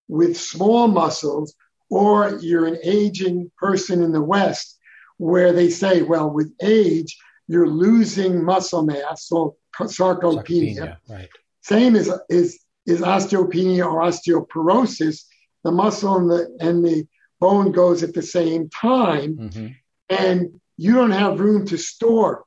[0.08, 1.56] with small muscles
[1.90, 4.78] or you're an aging person in the West,
[5.18, 10.76] where they say, well, with age, you're losing muscle mass, so sarcopenia.
[10.76, 11.30] sarcopenia right.
[11.62, 15.24] Same as is, is osteopenia or osteoporosis.
[15.64, 17.08] The muscle and the, and the
[17.40, 19.38] bone goes at the same time.
[19.38, 19.68] Mm-hmm.
[20.10, 22.44] And you don't have room to store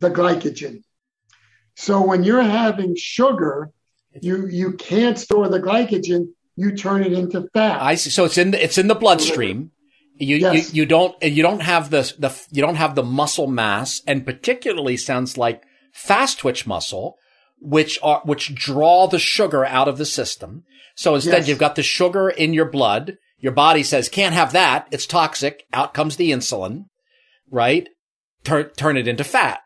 [0.00, 0.82] the glycogen.
[1.74, 3.70] So when you're having sugar,
[4.22, 6.28] you you can't store the glycogen.
[6.56, 7.82] You turn it into fat.
[7.82, 8.10] I see.
[8.10, 9.72] So it's in the, it's in the bloodstream.
[10.18, 10.72] You, yes.
[10.72, 14.24] you you don't you don't have the the you don't have the muscle mass, and
[14.24, 15.62] particularly sounds like
[15.92, 17.16] fast twitch muscle,
[17.60, 20.64] which are, which draw the sugar out of the system.
[20.94, 21.48] So instead Yes.
[21.48, 23.18] you've got the sugar in your blood.
[23.38, 24.88] Your body says, can't have that.
[24.90, 25.64] It's toxic.
[25.70, 26.86] Out comes the insulin,
[27.50, 27.86] right?
[28.44, 29.60] Turn, turn it into fat.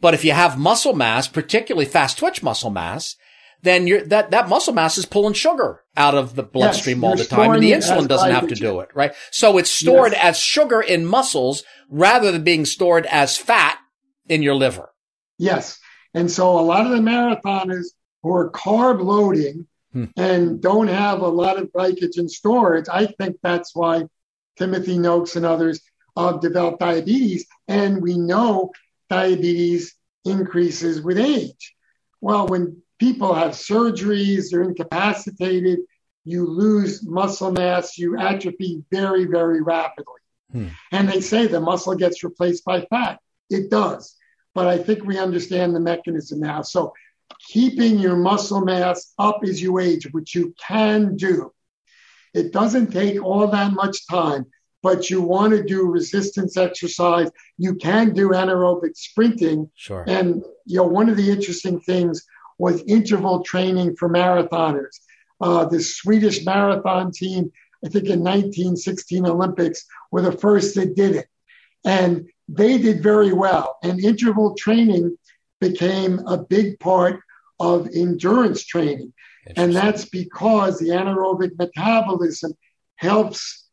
[0.00, 3.16] But if you have muscle mass, particularly fast twitch muscle mass,
[3.62, 7.24] then you're, that, that muscle mass is pulling sugar out of the bloodstream all the
[7.24, 7.52] time.
[7.52, 9.12] And the insulin doesn't have to do it, right?
[9.30, 10.20] So it's stored Yes.
[10.22, 13.78] as sugar in muscles rather than being stored as fat
[14.28, 14.90] in your liver.
[15.38, 15.78] Yes.
[16.14, 17.86] And so a lot of the marathoners
[18.22, 20.04] who are carb loading Hmm.
[20.16, 24.04] and don't have a lot of glycogen storage, I think that's why
[24.56, 25.80] Timothy Noakes and others
[26.16, 27.44] uh, developed diabetes.
[27.66, 28.70] And we know
[29.08, 31.74] diabetes increases with age.
[32.20, 35.80] Well, when people have surgeries, they're incapacitated,
[36.24, 40.20] you lose muscle mass, you atrophy very, very rapidly.
[40.52, 40.68] Hmm.
[40.92, 43.18] And they say the muscle gets replaced by fat.
[43.48, 44.14] It does.
[44.54, 46.62] But I think we understand the mechanism now.
[46.62, 46.92] So
[47.48, 51.52] keeping your muscle mass up as you age, which you can do,
[52.34, 54.44] it doesn't take all that much time,
[54.82, 57.30] but you want to do resistance exercise.
[57.58, 59.70] You can do anaerobic sprinting.
[59.74, 60.04] Sure.
[60.06, 62.26] And you know, one of the interesting things
[62.60, 65.00] was interval training for marathoners.
[65.40, 67.50] Uh, the Swedish marathon team,
[67.82, 71.26] I think in 1916 Olympics, were the first that did it,
[71.86, 73.78] and they did very well.
[73.82, 75.16] And interval training
[75.58, 77.20] became a big part
[77.58, 79.14] of endurance training,
[79.56, 82.52] and that's because the anaerobic metabolism
[82.96, 83.68] helps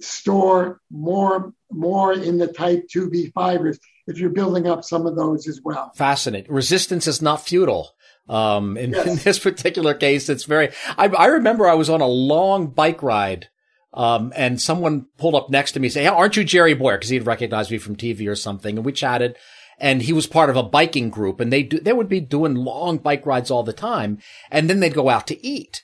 [0.00, 5.48] store more more in the type 2b fibers if you're building up some of those
[5.48, 5.90] as well.
[5.96, 6.52] fascinating.
[6.52, 7.95] Resistance is not futile.
[8.28, 9.06] Um, in, Yes.
[9.06, 13.02] in this particular case, it's very, I, I remember I was on a long bike
[13.02, 13.48] ride.
[13.94, 16.98] Um, and someone pulled up next to me and say, hey, aren't you Jerry Bowyer?
[16.98, 18.76] Cause he'd recognized me from TV or something.
[18.76, 19.36] And we chatted
[19.78, 22.54] and he was part of a biking group and they do, they would be doing
[22.56, 24.18] long bike rides all the time.
[24.50, 25.80] And then they'd go out to eat.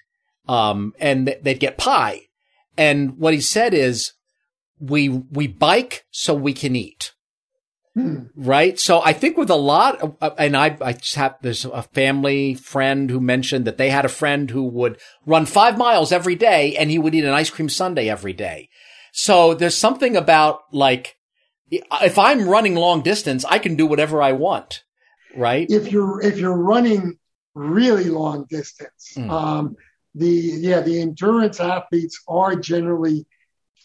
[0.46, 2.22] Um, and th- they'd get pie.
[2.76, 4.12] And what he said is,
[4.78, 7.12] we, we bike so we can eat
[7.94, 8.78] right?
[8.78, 11.82] So I think with a lot, of, uh, and I, I just have, there's a
[11.82, 16.34] family friend who mentioned that they had a friend who would run five miles every
[16.34, 18.68] day and he would eat an ice cream sundae every day.
[19.12, 21.16] So there's something about like,
[21.70, 24.82] if I'm running long distance, I can do whatever I want,
[25.34, 25.66] right?
[25.70, 27.18] if you're if you're running
[27.54, 29.30] really long distance, Mm.
[29.30, 29.76] um,
[30.14, 33.26] the yeah the endurance athletes are generally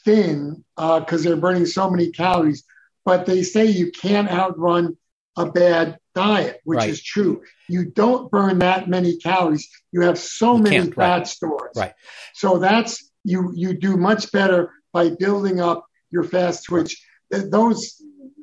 [0.03, 2.63] thin because they're burning so many calories.
[3.07, 4.97] But they say you can't outrun
[5.37, 6.89] a bad diet, which Right.
[6.89, 7.41] is true.
[7.69, 9.65] You don't burn that many calories.
[9.93, 11.27] You have so You many fat right.
[11.27, 11.71] stores.
[11.77, 11.93] Right.
[12.33, 17.01] So that's you you do much better by building up your fast twitch.
[17.31, 17.95] Those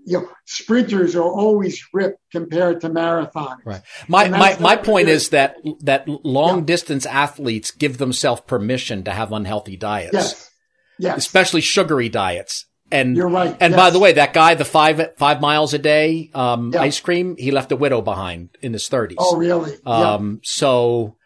[0.06, 3.58] you know sprinters are always ripped compared to marathoners.
[3.66, 3.82] Right.
[4.08, 6.64] My my my point is that that long Yeah.
[6.64, 10.50] distance athletes give themselves permission to have unhealthy diets, Yes.
[10.98, 11.18] Yes.
[11.18, 12.64] especially sugary diets.
[12.90, 13.56] And You're right.
[13.60, 16.82] And by the way, that guy, the five five miles a day um, Yeah.
[16.82, 19.16] ice cream, he left a widow behind in his thirties.
[19.20, 19.74] Oh, really?
[19.86, 21.16] Um, so,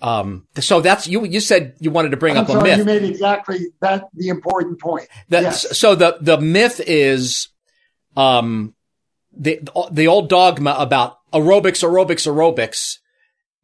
[0.00, 1.24] um, so that's you.
[1.26, 2.78] You said you wanted to bring I'm up a myth.
[2.78, 5.08] you made exactly that the important point.
[5.28, 5.78] That's yes.
[5.78, 7.48] so the the myth is,
[8.16, 8.74] um,
[9.36, 12.98] the the old dogma about aerobics, aerobics, aerobics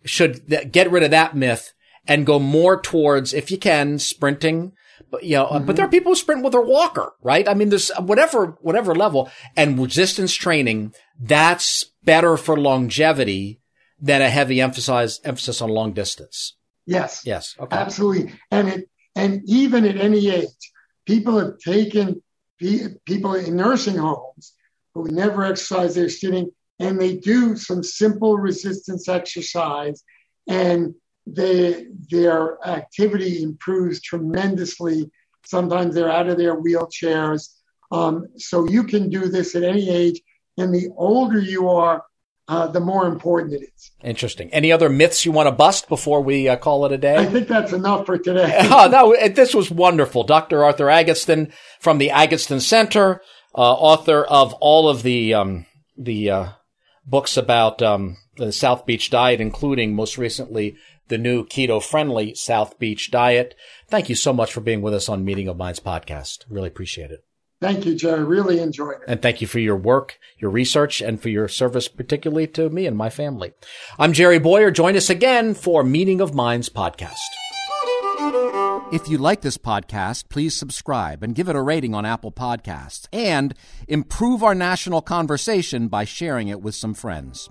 [0.05, 1.73] should get rid of that myth
[2.07, 4.73] and go more towards, if you can, sprinting.
[5.11, 5.93] But you know, uh, but there are mm-hmm.
[5.93, 7.49] people who sprint with their walker, right?
[7.49, 10.95] I mean, there's uh, whatever whatever level and resistance training.
[11.19, 13.61] That's better for longevity
[14.01, 16.55] than a heavy emphasis emphasis on long distance.
[16.87, 17.23] Yes.
[17.25, 17.55] Yes.
[17.59, 17.77] Okay.
[17.77, 18.33] Absolutely.
[18.51, 20.73] And it and even at any age,
[21.07, 22.23] people have taken
[22.59, 24.55] people in nursing homes
[24.95, 30.03] who never exercise, they're sitting and they do some simple resistance exercise
[30.47, 30.95] and
[31.27, 35.11] they, their activity improves tremendously.
[35.45, 37.49] Sometimes they're out of their wheelchairs.
[37.91, 40.21] Um, so you can do this at any age.
[40.57, 42.05] And the older you are,
[42.49, 43.91] uh, the more important it is.
[44.03, 44.51] Interesting.
[44.51, 47.17] Any other myths you want to bust before we uh, call it a day?
[47.17, 48.57] I think that's enough for today.
[48.71, 50.23] oh, no, this was wonderful.
[50.23, 50.63] Dr.
[50.63, 53.21] Arthur Agatston from the Agatston Center,
[53.55, 55.67] uh, author of all of the, um,
[55.99, 56.49] the, uh,
[57.05, 60.77] books about, um, the South Beach diet, including most recently
[61.09, 63.55] the new keto friendly South Beach diet.
[63.89, 66.45] Thank you so much for being with us on Meeting of Minds podcast.
[66.49, 67.25] Really appreciate it.
[67.61, 68.23] Thank you, Jerry.
[68.23, 69.09] Really enjoyed it.
[69.09, 72.87] And thank you for your work, your research, and for your service, particularly to me
[72.87, 73.53] and my family.
[73.99, 74.71] I'm Jerry Bowyer.
[74.71, 77.15] Join us again for Meeting of Minds podcast.
[78.93, 83.09] If you like this podcast, please subscribe and give it a rating on Apple Podcasts
[83.13, 83.53] and
[83.89, 87.51] improve our national conversation by sharing it with some friends.